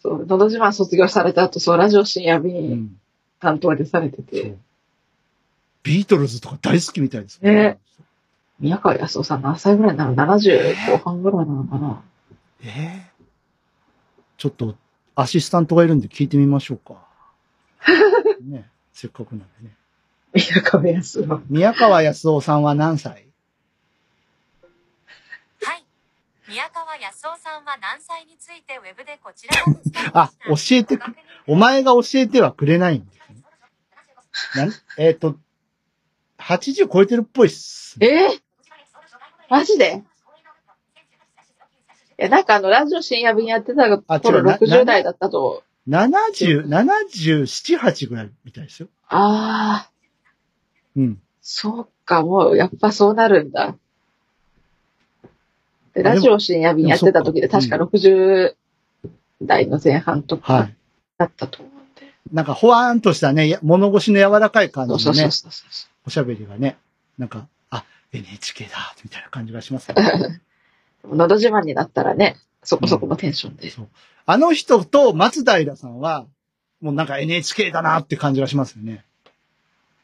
[0.00, 2.96] そう、のど自慢卒業された後、そう、ラジオ深夜う便ん。
[3.40, 4.58] 担当でされてそて、う。
[5.82, 7.78] ビートルズとか大好きみたいですね
[8.60, 12.02] 宮川康夫さん何歳ぐらいなの ?70 後半ぐらいなのかな
[12.64, 13.11] ええ
[14.42, 14.74] ちょっと、
[15.14, 17.06] アシスタントがいるんで聞いてみましょうか。
[18.42, 18.68] ね。
[18.92, 19.76] せっかくなんでね。
[20.34, 21.42] 宮川康夫。
[21.48, 23.28] 宮川康夫さんは何歳？
[25.62, 25.84] はい。
[26.48, 29.76] 宮川康夫さんは何歳についてウェブでこちらを
[30.12, 31.04] あ教えてく
[31.46, 33.12] お前が教えてはくれないんで
[34.32, 34.72] すね。
[34.98, 35.36] えっ、と、
[36.38, 37.96] 80超えてるっぽいっす。
[38.00, 38.42] えー？
[39.48, 40.02] マジで？
[42.18, 48.88] え、なんかあの、ラジオ深夜便やってた頃あ違うな60代だったと、70、77、8ぐらいみたいですよ。
[49.08, 49.90] ああ、
[50.96, 51.20] うん。
[51.40, 53.74] そうか、もう、やっぱそうなるんだ。
[55.94, 58.54] ラジオ深夜便やってた時で確かっか60
[59.42, 60.74] 代の前半とはかい。
[61.18, 62.12] だったと思うんで。
[62.32, 66.78] なんか、ほわーんとしたね、や物腰の柔らかい感じのねそうそうそう、そうそおしゃべりがね、
[67.18, 69.96] なんか、あ、NHK だ、みたいな感じがしますね。
[71.04, 71.16] う。
[71.16, 73.70] のど自慢になったらね、そこそこのテンションで。
[73.70, 73.88] そう。
[74.26, 76.26] あの人と松平さんは、
[76.80, 79.04] もうなんか NHK だなって感じがしますよね。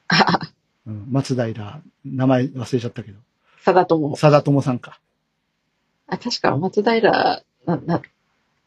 [0.86, 3.18] うん、松平、名前忘れちゃったけど。
[3.62, 4.16] さだとも。
[4.16, 5.00] 貞友さんか。
[6.06, 7.00] あ、確か松平、
[7.66, 8.02] な、な、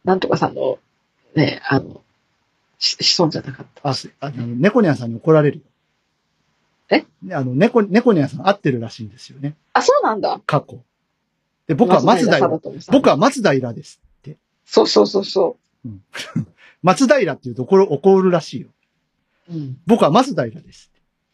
[0.03, 0.77] なんとかさんの、
[1.35, 2.01] ね、あの、
[2.77, 3.89] し、子孫じゃなかった。
[3.89, 5.63] あ、すあの、猫ニャンさんに怒られるよ。
[6.89, 7.05] え？
[7.23, 9.55] ねあの、猫、猫ニャンさん会ってるらしいんですよね。
[9.73, 10.41] あ、そうなんだ。
[10.45, 10.83] 過去。
[11.67, 12.47] で、僕は松平、
[12.91, 14.37] 僕は松平ですって。
[14.65, 15.57] そうそうそうそ
[16.83, 18.69] 松平っていうところ怒るらしいよ。
[19.49, 19.53] う。
[19.53, 19.77] うん。
[19.85, 20.91] 僕は松平です。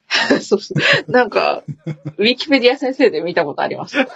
[0.42, 0.74] そうそ
[1.08, 1.12] う。
[1.12, 1.64] なんか、
[2.18, 3.98] ウィキペディア先生で見たことあります。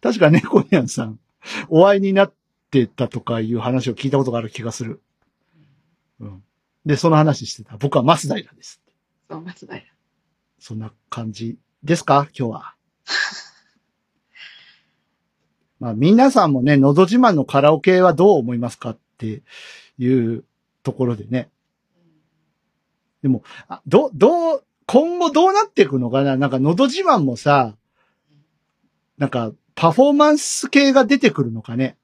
[0.00, 1.18] 確か猫ニャンさん、
[1.68, 2.32] お会いになっ
[2.70, 5.00] てたとかいう話を聞いたことがある気がする。
[6.20, 6.42] うん。
[6.84, 7.76] で、その話してた。
[7.78, 8.80] 僕は松平です。
[9.30, 9.82] そう、松平。
[10.58, 12.28] そんな感じですか？
[12.38, 12.74] 今日は。
[15.80, 19.42] まあ、皆さんもね、のど自慢のカラオケはどう思いますかって
[19.98, 20.44] いう
[20.82, 21.50] ところでね。
[23.22, 26.36] でも、あど、どう、今後どうなっていくのかな？
[26.36, 27.74] なんか、のど自慢もさ、
[29.16, 31.96] なんか、パフォーマンス系が出てくるのかね？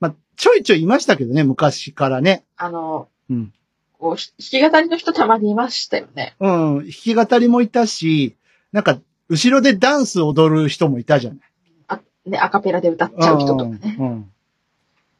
[0.00, 2.44] まあ、ちょいちょいいましたけどね、昔からね。
[2.56, 3.52] あの、うん。
[3.98, 6.34] こう、弾き語りの人たまにいましたよね。
[6.40, 6.78] うん。
[6.78, 8.36] 弾き語りもいたし、
[8.72, 9.00] なんか、
[9.32, 11.40] 後ろでダンス踊る人もいたじゃない。
[11.88, 13.96] あ、ね、アカペラで歌っちゃう人とかね。
[13.98, 14.06] うん。
[14.06, 14.30] うん。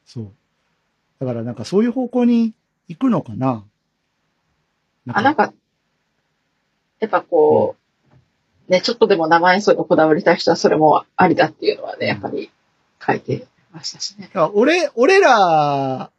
[0.05, 0.31] そう。
[1.19, 2.53] だからなんかそういう方向に
[2.87, 3.63] 行くのかな。
[5.09, 5.51] あ、なんか、
[6.99, 7.75] やっぱこ
[8.69, 12.51] う、ね、ちょっとでも生演奏にこだわりたい人はそれもありだっていうのはね、やっぱり
[13.05, 14.27] 書いてましたしね。
[14.27, 16.11] だから俺、俺ら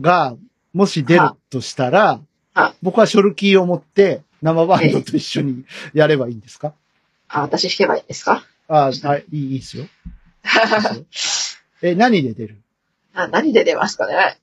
[0.00, 0.36] が、
[0.72, 2.20] もし出るとしたら
[2.54, 6.74] は、僕はショルキーを持って、生バンドと一緒にやればいいんですか？
[7.34, 8.44] あ、私弾けばいいですか？
[8.68, 9.86] あはい、いいいいですよ。
[11.82, 12.56] え、何で出る？
[13.14, 14.38] あ何で出ますかね。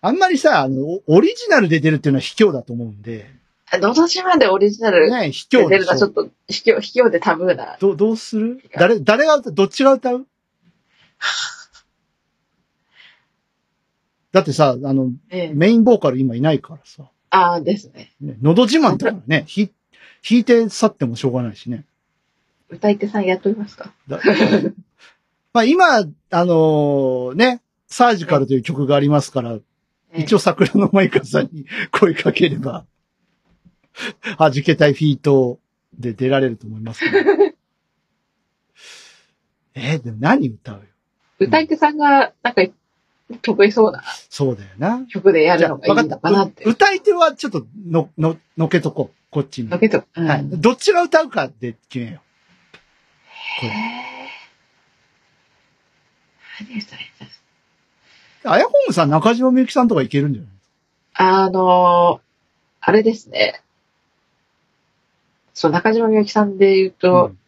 [0.00, 3.30] あんまりさ、あの、おオリジナルで出るっていうのは卑怯だと思うんで、
[3.72, 6.10] のど自慢でオリジナルね、卑で出るのはちょっ。
[6.12, 7.76] と卑怯、卑怯でタブーな。
[7.80, 8.62] どどうする？
[8.76, 9.54] 誰、誰が歌う？
[9.54, 10.26] どっちが歌う？
[14.32, 18.12] だってさ、あの、ええ、メインボーカル今いないからさ、ああですね。
[18.20, 19.70] ね、のど自慢だからね、ひ、
[20.28, 21.84] 弾いて去ってもしょうがないしね。
[22.70, 23.92] 歌い手さんやっておりますか？
[24.08, 24.20] だ
[25.52, 25.84] まあ今、
[26.30, 29.58] あのね、サージカルという曲がありますから、
[30.16, 30.36] 一応。
[30.36, 32.86] 応桜のマイカさんに 声かければ、
[34.38, 35.60] 弾けたいフィート
[35.98, 37.18] で出られると思いますけど。
[39.76, 40.82] えーでも何歌うよ？
[41.40, 42.62] 歌い手さんが、なんか、
[43.42, 45.04] 得意そうなそうだよな。
[45.08, 46.64] 曲でやるのがいいのかなって。
[46.64, 49.16] 歌い手はちょっとの、の、のけとこう。
[49.34, 49.68] こっちに。
[49.68, 50.44] だけど、うんはい。
[50.48, 52.20] どっちが歌うかで決めよ
[53.58, 53.60] う。
[53.60, 53.72] これ。
[56.60, 57.28] 何歌いたい
[58.44, 60.52] あやこむさん、中島みゆきさんとかいけるんじゃない？
[61.14, 62.24] あのー
[62.86, 63.60] あれですね。
[65.52, 67.38] そう、中島みゆきさんで言うと、うん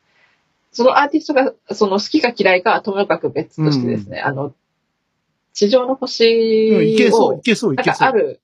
[0.73, 4.53] そのアーティストが、その好きか嫌いかはともかく別としてですね、あの、
[5.55, 7.99] 地上の星うんいけそう、いを、けそう、いけそう。
[7.99, 8.41] かある、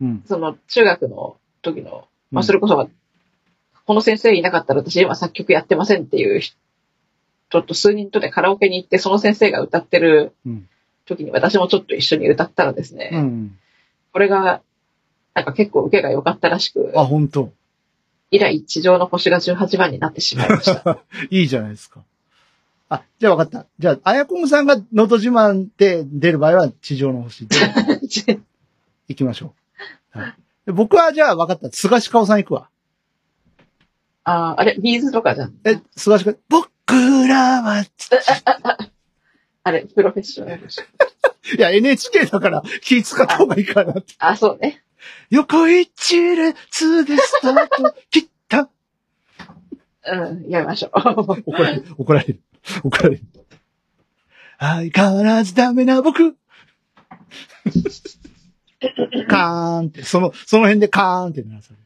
[0.00, 0.22] うん。
[0.26, 2.90] その中学の時の、まあうんそれこそ、
[3.86, 10.68] この先生いなかったら私今作曲やってませんっていう人と数人とでカラオケに行って、その先生が歌ってるうん
[11.06, 13.58] 時に私もちょっと一緒に歌ったらですね、うん。
[14.12, 14.62] これが、
[15.34, 17.52] なんか結構受けが良かったらしく、あ、本当
[18.30, 20.98] 以来地上の星が18番になってしまいました。
[21.30, 22.02] いいじゃないですか。
[22.88, 23.66] あ、じゃあ分かった。
[23.78, 27.56] じゃあ、あやこむさんがのど自慢で出る場合は地上の星で
[29.08, 29.54] 行きましょ
[30.14, 30.18] う。
[30.18, 30.34] はい、
[30.66, 31.70] で僕はじゃあ分かった。
[31.70, 32.68] 菅氏顔さん行くわ。
[34.24, 35.54] あーあれ、ビーズとかじゃん。
[35.64, 38.10] え、菅氏顔、僕らは、つ
[39.62, 40.62] あれ、プロフェッショナル。
[41.56, 44.14] いや、NHK だから気使った方がいいかなって。
[44.18, 44.82] あ、そうね。
[45.30, 48.70] 横一列でスタート切った。
[50.06, 50.90] うん、やめましょう。
[51.46, 52.40] 怒られる、怒られる、
[52.82, 53.22] 怒られる。
[54.58, 56.36] 相変わらずダメな僕。
[59.28, 61.82] カーンって、その、その辺でカーンってならされる。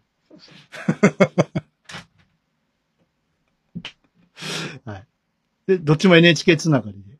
[4.84, 5.06] はい。
[5.66, 7.18] で、どっちも NHK つながりで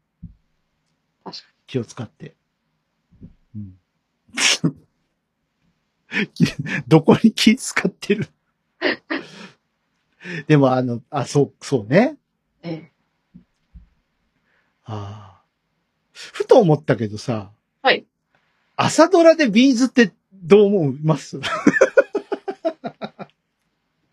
[1.66, 2.34] 気を使って。
[3.54, 3.78] うん。
[6.88, 8.28] どこに気使ってる？
[10.48, 12.16] でもあの、あ、そう、そうね。
[12.62, 12.70] に。
[12.70, 12.92] え
[14.84, 15.42] ああ。
[16.12, 17.52] ふと思ったけどさ。
[18.78, 18.86] はい。
[18.86, 21.40] 朝ドラでビーズってどう思います？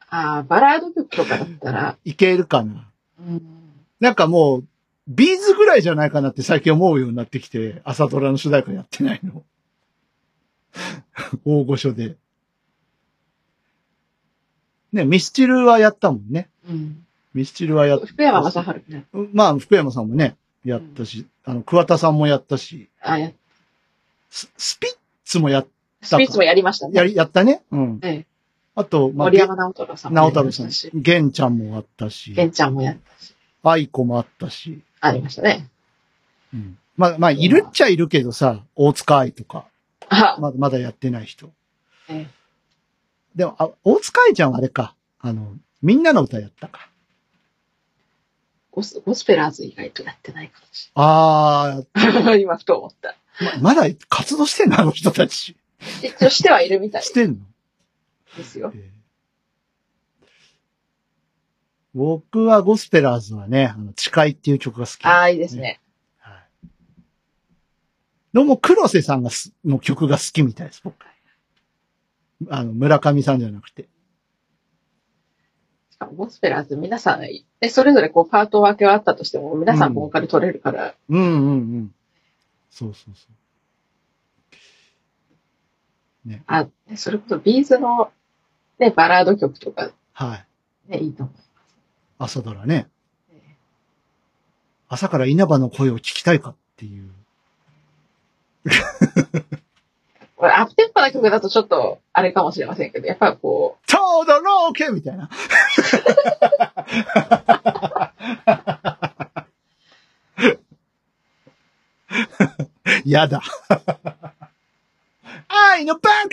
[0.09, 2.89] あーバラード曲とかだったら、いけるかな？
[3.19, 3.41] うん、
[3.99, 4.67] なんかもう、
[5.07, 9.43] ビーズぐらいじゃないかなって最近思うようになってきて、朝ドラの主題歌やってないの。
[11.45, 12.17] 大御所で。
[14.93, 16.49] ね、ミスチルはやったもんね。
[16.69, 17.05] うん。
[17.33, 19.05] ミスチルはやっ福山雅治ね。
[19.33, 23.31] まあ、福山さんもね、やったし、あの、桑田さんもやったし、あ、や、
[24.35, 24.91] ススピッ
[25.23, 25.65] ツもや、
[26.01, 26.93] スピッツもやりましたね。
[26.93, 27.63] やり、やったね？
[27.71, 27.99] うん。
[28.03, 28.25] ええ、
[28.75, 33.33] あと、まあ、森山直太朗さんもや直太朗さん玄ちゃんもあったし、玄ちゃんもやったし、
[33.63, 35.69] 愛子もあったし、ありましたね。
[36.53, 36.77] うん。
[36.97, 39.65] まあ、まあ、いるっちゃいるけどさ、大塚愛とか、
[40.09, 41.49] あ、まだ、まだやってない人。
[42.09, 42.45] ええ
[43.35, 46.89] でも、あ、大塚愛ちゃんはあれか、あの、みんなの歌やったか。
[48.71, 52.41] ゴスゴスペラーズ以外とやってないかもしあれない。
[52.43, 53.15] 今、ふと思った。
[53.41, 55.55] ー、ま、まだ活動してんのあの人たち。
[56.01, 57.37] 一応してはいるみたいしてんの？
[58.37, 58.71] ですよ。
[58.73, 58.95] えー
[61.97, 65.55] 僕はゴスペラーズはね、あの、誓いっていう曲が好き、ああ、いいです。
[65.55, 65.79] ね。
[66.19, 66.67] はい。
[68.33, 70.93] どうも黒瀬さんがすの曲が好きみたいです、僕。
[72.49, 73.87] あの、村上さんじゃなくて。
[75.89, 81.95] しかもゴスペラーズ皆さん、えそれぞれこうパート分けはあったとしても、皆さんボーカル取れるから、うんうんうん。
[82.75, 83.27] そうそうそ
[86.25, 86.29] う。
[86.29, 86.43] ね。
[86.45, 88.11] あ、ねそれこそビーズの、
[88.79, 90.45] ね、バラード曲とかは
[90.89, 90.91] い。
[90.91, 91.35] ね、いいと思い
[92.17, 92.89] 朝ドラね。
[94.89, 97.09] 朝から稲葉の声を聞きたいかっていう。
[100.35, 105.29] これアップテンポな曲だとちょっと、あれかもしれませんけど、やっぱりこちょうどローケみたいな。
[113.05, 113.41] やだ。
[115.47, 116.29] 愛のバン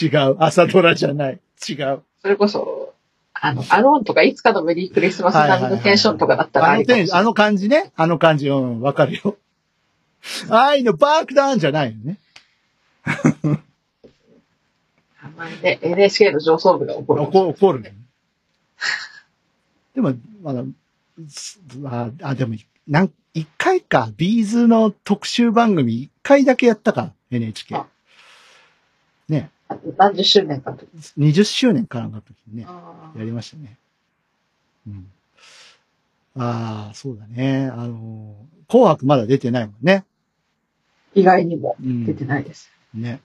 [0.00, 0.36] 違う。
[0.38, 1.40] 朝ドラじゃない。
[1.68, 1.94] 違う。
[1.94, 2.94] う、それこそ、
[3.34, 7.92] あの、アローンとかいつかのメリークリスマス並みのテンションとかだったらああのりかもしれなあの感じね。
[7.96, 9.36] あの感じ、うん、わかるよ。
[10.48, 12.18] 愛のバックダウンじゃないよね。
[13.04, 13.10] あ
[15.28, 17.22] んまりね、NHK の上層部が怒る。
[17.22, 17.94] 怒怒るね。
[19.94, 20.66] でも、まだ、す
[21.86, 22.54] あ、あでも、
[22.88, 27.86] なん、一回か、ビーズの特集番組、一回だけやったか、NHK あ。
[29.28, 29.50] ね、
[29.96, 30.88] 何十周年かの時。
[31.18, 33.76] 20周年かなんかの時にね、あやりましたね。
[34.86, 35.06] うん。
[36.36, 37.70] ああ、そうだね。
[37.72, 38.34] あの、
[38.68, 40.04] 紅白まだ出てないもんね。
[41.14, 42.06] 意外にもうん。
[42.06, 42.70] 出てないです。
[42.94, 43.20] ね。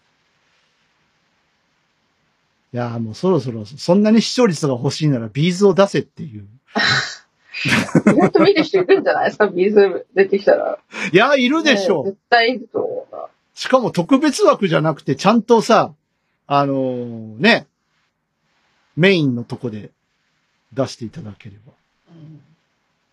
[2.74, 6.48] いやーもうそろそろ、そんなに視聴率が欲しいなら B'z を出せっていう。
[7.66, 7.70] 意
[8.16, 9.48] 外と見る人いるんじゃないですか？
[9.48, 10.78] B'z 出てきたら。
[11.12, 12.06] いやーいるでしょう。
[12.06, 13.26] ね絶対いると思うな。
[13.54, 15.94] しかも特別枠じゃなくて、ちゃんとさ、
[16.46, 17.68] あのーね、
[18.96, 19.90] メインのとこで
[20.74, 21.74] 出していただければ。
[22.10, 22.42] うん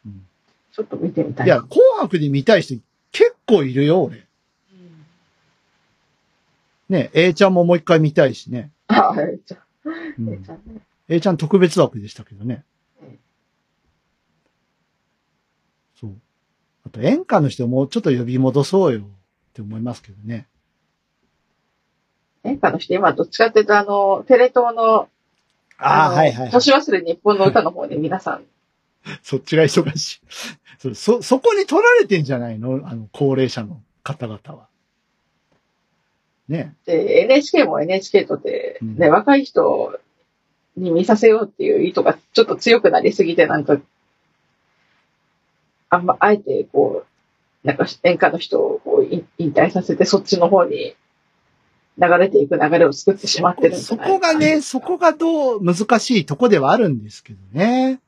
[0.06, 0.26] うん
[0.72, 1.46] ちょっと見てみたい。
[1.46, 2.80] いや、紅白で見たい人
[3.12, 4.16] 結構いるよ、俺。
[4.18, 4.24] うん
[6.88, 8.72] ね、A ちゃんももう一回見たいしね。
[8.88, 9.38] あ、はい。
[9.46, 9.64] じゃあ、
[10.18, 10.80] うんえちゃんね。
[11.08, 12.64] A ちゃん特別枠でしたけどね
[13.00, 13.18] うん。
[16.00, 16.10] そう。
[16.86, 19.02] あと演歌の人もうちょっと呼び戻そうよっ
[19.54, 20.46] て思いますけどね。
[22.44, 25.08] 演歌の人、今どっちかっていうと、あの、テレ東の、
[25.78, 26.50] ああ、のはいはいはい。
[26.50, 28.44] 年忘れ日本の歌の方で皆さん、
[29.22, 30.20] そっちが忙しい。
[30.78, 32.86] そ、そ、そこに取られてんじゃないの？
[32.86, 34.68] あの、高齢者の方々は。
[36.48, 36.74] ね。
[36.84, 39.98] で、NHK も NHK とで、うんね、若い人
[40.76, 43.78] に見させようっていう意図がちょっと強くなりすぎて、なんか、
[45.94, 47.04] あんま、あえて、こ
[47.64, 50.94] う、なんか演歌の人をこう引引退させて、そっちの方に
[51.98, 58.00] 流れていく流れを作ってしまってるそこがね、そこがどう難しいとこではあるんですけどね。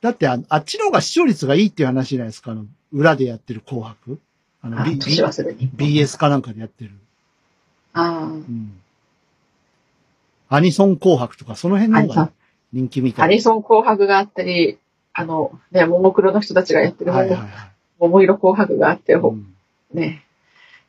[0.00, 2.50] だってあ、あっちの方が視聴率がいいっていう話じゃないですか。
[2.50, 4.18] あの、裏でやってる紅白。
[4.60, 4.96] あの、あ B。
[4.96, 6.90] BS かなんかでやってる。
[7.92, 8.72] あうん。
[10.48, 12.32] アニソン紅白とか、その辺の方が
[12.72, 13.24] 人気みたい。
[13.26, 14.78] アニソン紅白があったり、
[15.14, 17.48] あの、ね、ももクロの人たちがやってる、はいはいはい。
[17.98, 19.54] もも色紅白があって、うん
[19.92, 20.24] ね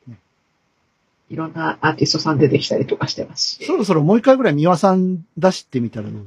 [0.07, 0.17] ね。
[1.29, 3.65] いろんなアーティストさん出てきたりとかしてますし。
[3.65, 6.25] そろそろもう一回ぐらい三輪さん出してみたらどう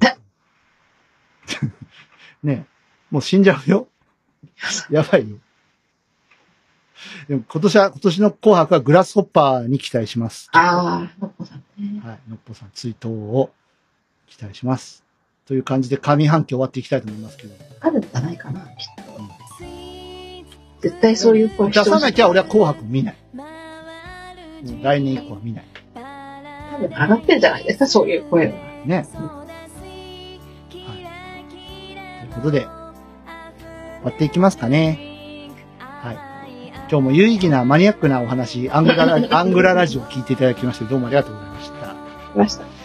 [2.46, 2.66] ね
[3.10, 3.88] もう死んじゃうよ。
[4.90, 5.38] やばいよ。
[7.28, 10.48] でも今年は、今年の紅白はグラスホッパーに期待します。
[10.52, 12.00] ああ、のっぽさんね。
[12.04, 12.20] はい。
[12.28, 13.52] のっぽさん追悼を
[14.26, 15.05] 期待します。
[15.46, 17.54] という感じで上半期終わっていきたいと思いますけど。
[17.80, 18.66] あるんじゃないかな、きっ
[18.96, 19.02] と。
[20.80, 22.26] 絶対そういう声出さなきゃ。
[22.26, 23.16] ゃ俺は紅白見ない。
[24.82, 25.64] 来年以降は見ない。
[25.94, 28.52] 多分上がってんじゃないですか、そういう声は。
[28.84, 28.96] ね。
[28.96, 29.06] はい。
[30.72, 30.76] と
[32.26, 32.68] いうことで、終
[34.04, 35.50] わっていきますかね。
[35.78, 36.16] はい。
[36.90, 41.94] 今日も有意義なマニアックなお話、アングララアングララジオを聞いていただきまして、どうもありがとうございました。
[42.34, 42.75] ました。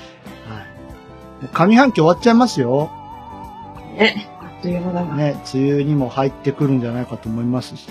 [1.41, 2.91] もう上半期終わっちゃいますよ。
[3.97, 4.29] ね。
[4.39, 5.15] あっという間だな。
[5.15, 5.41] ね。
[5.53, 7.87] 梅雨にも入ってくるんじゃないかと思いますし。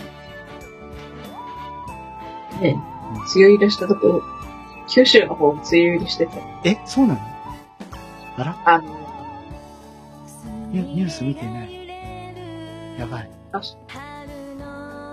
[2.60, 2.77] ね。
[3.12, 4.22] 梅雨入りしたとこ、
[4.89, 6.32] 九州の方も梅雨入りしてて、
[6.64, 7.20] え、そうなの？
[8.36, 8.56] あら？
[8.64, 8.85] あの、
[10.70, 11.89] ニュニュース見てない。
[12.98, 13.31] やばい。
[13.52, 13.60] あ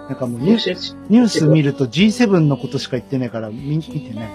[0.10, 4.30] なんかもうニュース、ニュース見ると G7 のことしか言ってないから見見てない。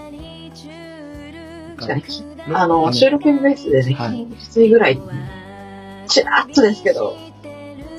[1.79, 2.07] なんか
[2.51, 5.01] あの、収録ベースでね、はいきついぐらい、
[6.09, 7.53] ちらっとですけど、梅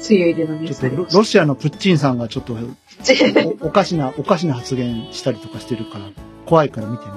[0.09, 2.57] 雨入りのニュースロロシアのプッチンさんがちょっと
[3.03, 3.13] ち
[3.61, 6.05] お おかしな、おかしな発言したりとかしてるから、
[6.45, 7.15] 怖いから見てない。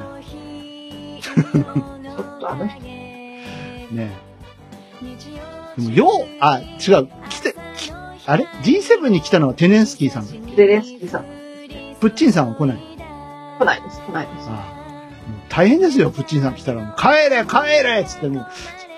[2.08, 4.10] ょっとあの人、ね
[5.76, 5.80] え。
[5.80, 7.92] でも、よう、あ、違う、来て、き
[8.24, 11.24] あれ ?G7 に来たのはテネンスキーさんだっけゼレンスキーさん、
[12.00, 12.78] プッチンさんは来ない。
[13.58, 14.48] 来ないです、来ないです。
[14.48, 14.75] ああ
[15.48, 16.82] 大変ですよ、プッチンさん来たら。
[16.82, 18.46] もう帰れ帰れっつってもう、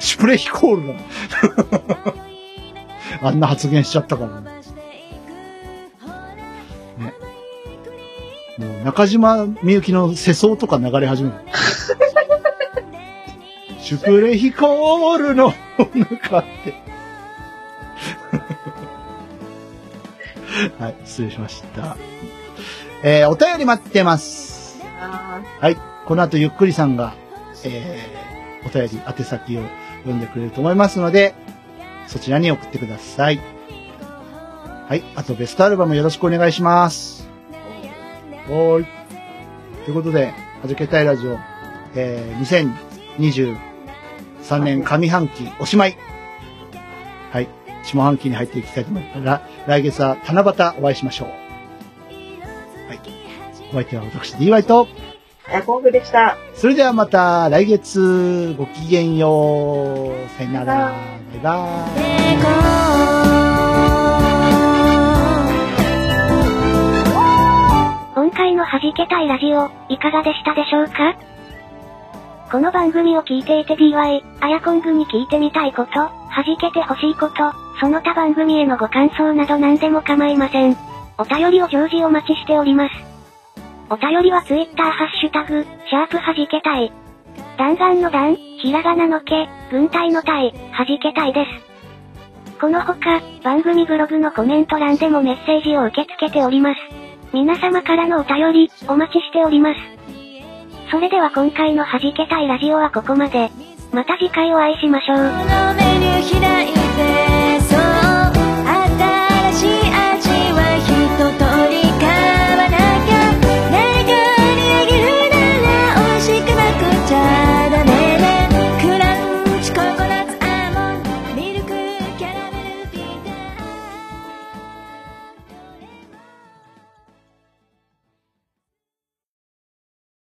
[0.00, 0.94] シュプレヒコールが。
[3.22, 4.58] あんな発言しちゃったからね。
[8.58, 11.36] もう中島みゆきの世相とか流れ始める。
[13.80, 16.88] シュプレヒコールの中って。
[20.78, 21.96] はい、失礼しました。
[23.04, 24.76] えー、お便り待ってます。
[25.00, 25.87] あはい。
[26.08, 27.12] この後ゆっくりさんが、
[27.66, 29.62] えー、お便り宛先を
[30.04, 31.34] 読んでくれると思いますので、
[32.06, 33.38] そちらに送ってください。
[34.88, 35.02] はい。
[35.16, 37.28] あとベストアルバムよろしくお願いします。
[38.46, 38.86] はーい。
[39.84, 40.32] ということで、
[40.62, 41.38] はじけたいラジオ、
[41.94, 42.78] えー、
[43.18, 45.98] 2023年上半期おしまい。
[47.32, 47.48] はい。
[47.82, 49.22] 下半期に入っていきたいと思います。
[49.22, 51.28] ら来月は七夕お会いしましょう。
[51.28, 53.00] はい。
[53.72, 54.88] お相手は私 DY と、
[55.50, 56.36] あ、ヤコングでした。
[56.54, 60.28] それではまた来月ごきげんよう。
[60.36, 60.74] さよなら。
[60.74, 62.08] バイバイ。
[68.14, 71.16] 今回の弾けたいラジオ、いかがでしたでしょうか？
[72.50, 76.12] この番組を聞いていて DY、あやこんぐに聞いてみたいこと、弾
[76.60, 77.34] けてほしいこと、
[77.80, 80.76] その他番組へのご感想など何でも構いません。
[81.18, 83.07] お便りを常時お待ちしております。
[83.90, 86.92] お便りは Twitter ハッシュタグ、シャープ弾けたい。
[87.56, 92.58] 弾丸の弾、ひらがなのけ、軍隊の隊、弾けたいです。
[92.60, 96.80] このほか、番組ブログのコメント欄でもメッセージを受け付けております。
[97.32, 99.80] 皆様からのお便り、お待ちしております。
[100.90, 103.50] それでは今回の弾けたいラジオはここまで。
[103.92, 105.18] また次回お会いしましょう。